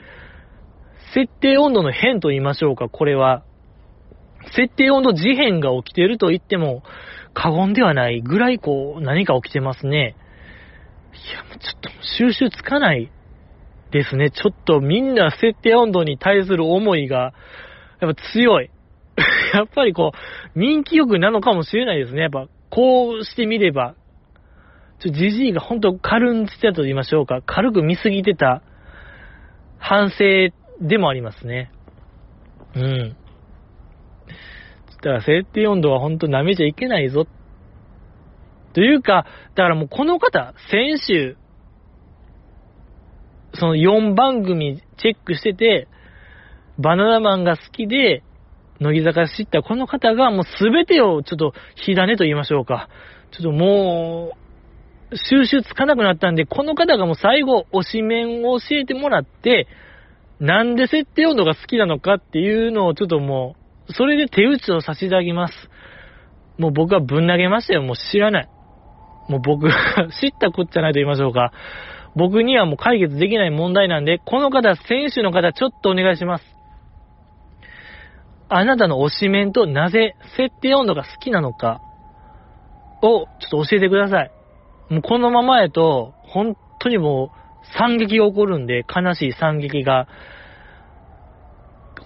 [1.14, 3.42] 設定温度の変と言いましょうか、これは。
[4.54, 6.82] 設定温度事変が起きてると言っても
[7.34, 10.16] 過言ではないぐらいこう何か起きてますね。
[11.12, 13.10] いや、もうちょっと収集つかない
[13.90, 14.30] ですね。
[14.30, 17.32] ちょっとみんな設定温度に対する思いが
[18.00, 18.70] やっぱ強い。
[19.54, 22.22] やっぱりこう、人気欲なのかもしれないですね。
[22.22, 23.94] やっぱこうしてみれば。
[25.00, 27.40] ちょ、じじいが本当軽んじてたと言いましょうか。
[27.44, 28.62] 軽く見すぎてた
[29.78, 31.70] 反省でもありますね。
[32.74, 33.16] うん。
[34.96, 37.26] だから設定温度は本当舐めちゃいけないぞ。
[38.74, 41.36] というか、だからもうこの方、先週、
[43.54, 45.88] その4番組チェックしてて、
[46.78, 48.22] バナナマンが好きで、
[48.80, 52.88] 乃木坂知ったこの方がもう全てをちょっと火種と言いましょうか。
[53.32, 54.32] ちょっとも
[55.10, 59.66] う、収集つかなくなったんで、この方がもう最後、推し面を教えてもらって、
[60.38, 63.56] なんで設定温度が好きなのかっていうのをちょっとも
[63.88, 65.54] う、それで手打ちをさせてあげます。
[66.58, 67.82] もう僕はぶん投げましたよ。
[67.82, 68.48] もう知らない。
[69.28, 71.52] もう僕が知ったこっちゃないと言いましょうか。
[72.18, 76.44] 僕にはもう解決できない問題なんで、この方、選手の方、ちょっとお願いします。
[78.48, 81.80] あなたの推しメンとなぜ設定温度が好きなのか
[83.02, 84.30] をちょっと教えてください。
[84.90, 90.08] もうこのままやと、本当にもう惨劇が起こるんで、悲しい惨劇が、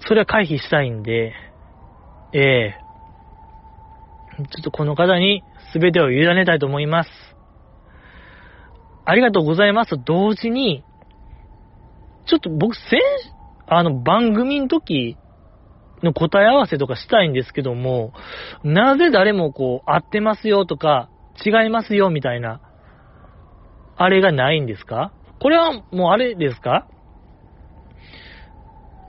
[0.06, 1.32] それは回避したいんで、
[2.34, 7.31] ええー、ちょっとこの方に全てを委ねたいと思います。
[9.05, 10.85] ありがとうございますと同時に、
[12.27, 13.01] ちょっと僕、先、
[13.66, 15.16] あの、番組の時、
[16.03, 18.12] の答え合わせとかしたいんですけども、
[18.65, 21.09] なぜ誰もこう、合ってますよとか、
[21.45, 22.61] 違いますよみたいな、
[23.97, 25.12] あれがないんですか？
[25.39, 26.89] これはもうあれですか？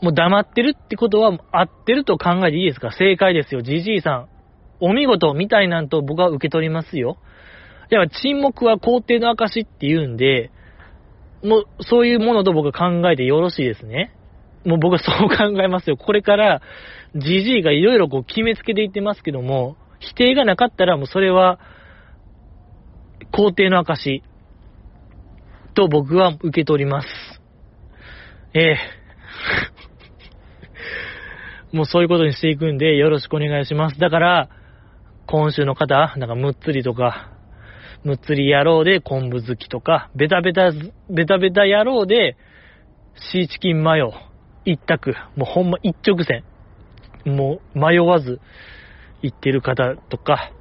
[0.02, 2.92] もう黙ってるってことは合ってると考えていいですか？
[2.92, 3.62] 正解ですよ。
[3.62, 4.28] じじいさん。
[4.80, 7.18] お見事みたいなんと僕は受け取りますよ。
[7.94, 10.50] いや、沈黙は皇帝の証って言うんで、
[11.44, 14.16] もうそういうものと僕は考えてよろしいですね。
[14.66, 15.98] もう僕はそう考えますよ。
[15.98, 16.64] これから、
[17.16, 21.60] じじいがいろいろこう決めつけていってますけども、否定がなかったらもうそれは、
[23.32, 24.24] 皇帝の証
[25.76, 27.08] と僕は受け取ります。
[28.56, 28.78] ええ
[31.76, 34.00] もうそういうことにしていくんで、よろしくお願いします。
[34.00, 34.50] だから、
[35.28, 37.30] 今週の方、なんかむっつりとか、
[38.04, 40.72] むつり野郎で昆布好きとか、ベタベタ、
[41.10, 42.36] ベタベタ野郎で、
[43.32, 44.14] シーチキンマヨ、
[44.66, 46.44] 一択、もうほんま一直線、
[47.26, 48.42] もう迷わず
[49.22, 50.52] 言ってる方とか、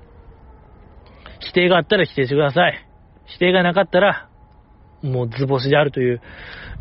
[1.41, 2.87] 否定があったら否定してください。
[3.27, 4.29] 否定がなかったら、
[5.03, 6.21] もう図星であるという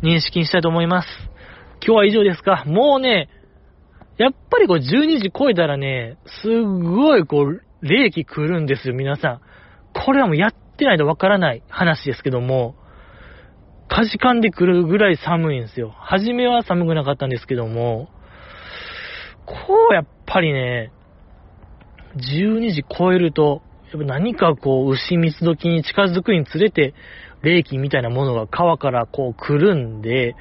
[0.02, 1.08] 認識にしたいと思います。
[1.84, 2.64] 今日は以上ですか？
[2.66, 3.28] もうね、
[4.18, 9.40] やっぱりこう12時超えたらね、すっごいこう、冷気来るんですよ、皆さん。
[9.94, 12.74] これはもうやってないとわからない話ですけども、
[13.88, 15.90] かじかんでくるぐらい寒いんですよ。
[15.98, 18.08] 初めは寒くなかったんですけども、
[19.44, 19.54] こ
[19.90, 20.92] うやっぱりね、
[22.16, 23.62] 12時超えると、
[23.92, 26.94] やっぱ何かこう、牛蜜時に近づくにつれて、
[27.42, 30.36] 冷気みたいなものが川からこう来るんで、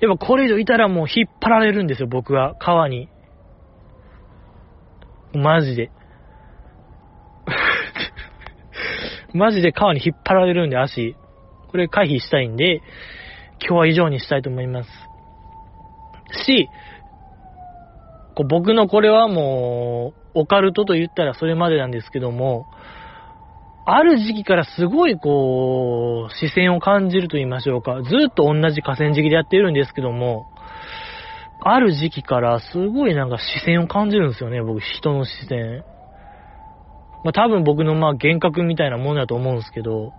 [0.00, 2.54] やっぱこれ以上いたらもう引っ張られるんですよ、僕は。
[2.56, 3.08] 川に。
[5.32, 5.90] マジで。
[9.34, 11.16] マジで川に引っ張られるんで、足。
[11.68, 12.82] これ回避したいんで、
[13.60, 14.90] 今日は以上にしたいと思います。
[16.44, 16.68] し、
[18.34, 22.66] こう僕のこれはもう、オカルトと言ったらそれまでなんですけども、
[23.84, 28.02] ある時期からすごいこう、視線を感じると言いましょうか。
[28.02, 30.46] ずっと同じ河川敷でやってるんですけども、
[31.60, 35.84] ある時期からすごいなんか視線を感じるんですよね、僕、人の視線。
[37.24, 40.12] まあ多分僕のまあ幻覚みたいなものだと思うんですけど、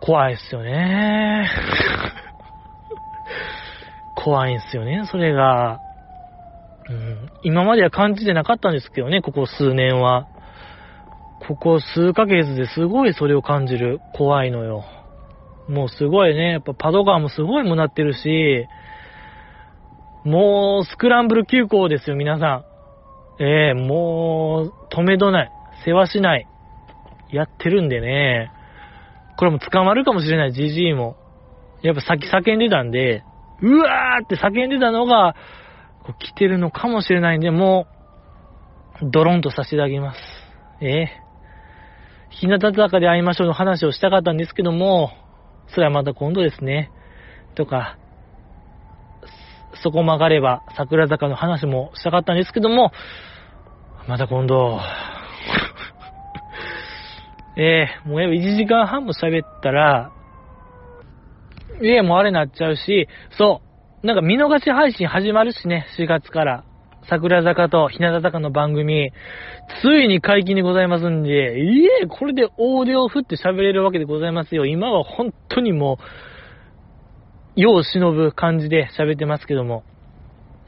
[0.00, 1.48] 怖いっすよね。
[4.14, 5.80] 怖いんすよね、それが。
[6.88, 10.26] うん、今までは感じてなかったんですけどね、ここ数年は。
[11.46, 14.00] ここ数ヶ月ですごいそれを感じる。
[14.12, 14.84] 怖いのよ。
[15.68, 18.66] もうすごいね、やっぱパドガーもすごいもなってるし、
[20.24, 22.75] もうスクランブル急行ですよ、皆さん。
[23.38, 25.52] ええー、もう止めどない。
[25.84, 26.46] 世話しない。
[27.30, 28.50] やってるんでね。
[29.36, 31.16] これも捕まるかもしれない、じじいも。
[31.82, 33.24] やっぱさっき叫んでたんで、
[33.60, 35.34] うわーって叫んでたのが、
[36.04, 37.86] こう来てるのかもしれないんで、も
[39.02, 40.20] う、ドロンとさせていただきます。
[40.80, 41.26] ええー
[42.30, 45.10] 日向坂で会いましょうの話をしたかったんですけども、
[45.68, 46.90] それはまた今度ですね。
[47.54, 47.96] とか、
[49.82, 52.92] そこ曲がれば桜坂の話もしたかったんですけども、
[54.08, 54.80] また今度。
[57.58, 60.12] えー、もうやっぱ1時間半も喋ったら、
[61.82, 63.62] え、もうあれなっちゃうし、そ
[64.02, 66.64] う、なんか見逃し配信始まるしね、4月から。
[67.08, 69.12] 桜坂と日向坂の番組、
[69.80, 74.66] ついに解禁でございますんで、いえ、これでオーディオを振って喋れるわけでございますよ。
[74.66, 79.84] 今は本当にもう、世を忍ぶ感じで喋ってますけども、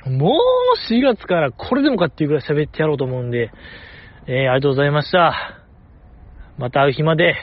[0.07, 3.51] もう4月からこれでもかっていうぐらい喋ってやろうと思うんで、
[4.27, 5.65] えー、ありがとうございました。
[6.57, 7.35] また会う日まで。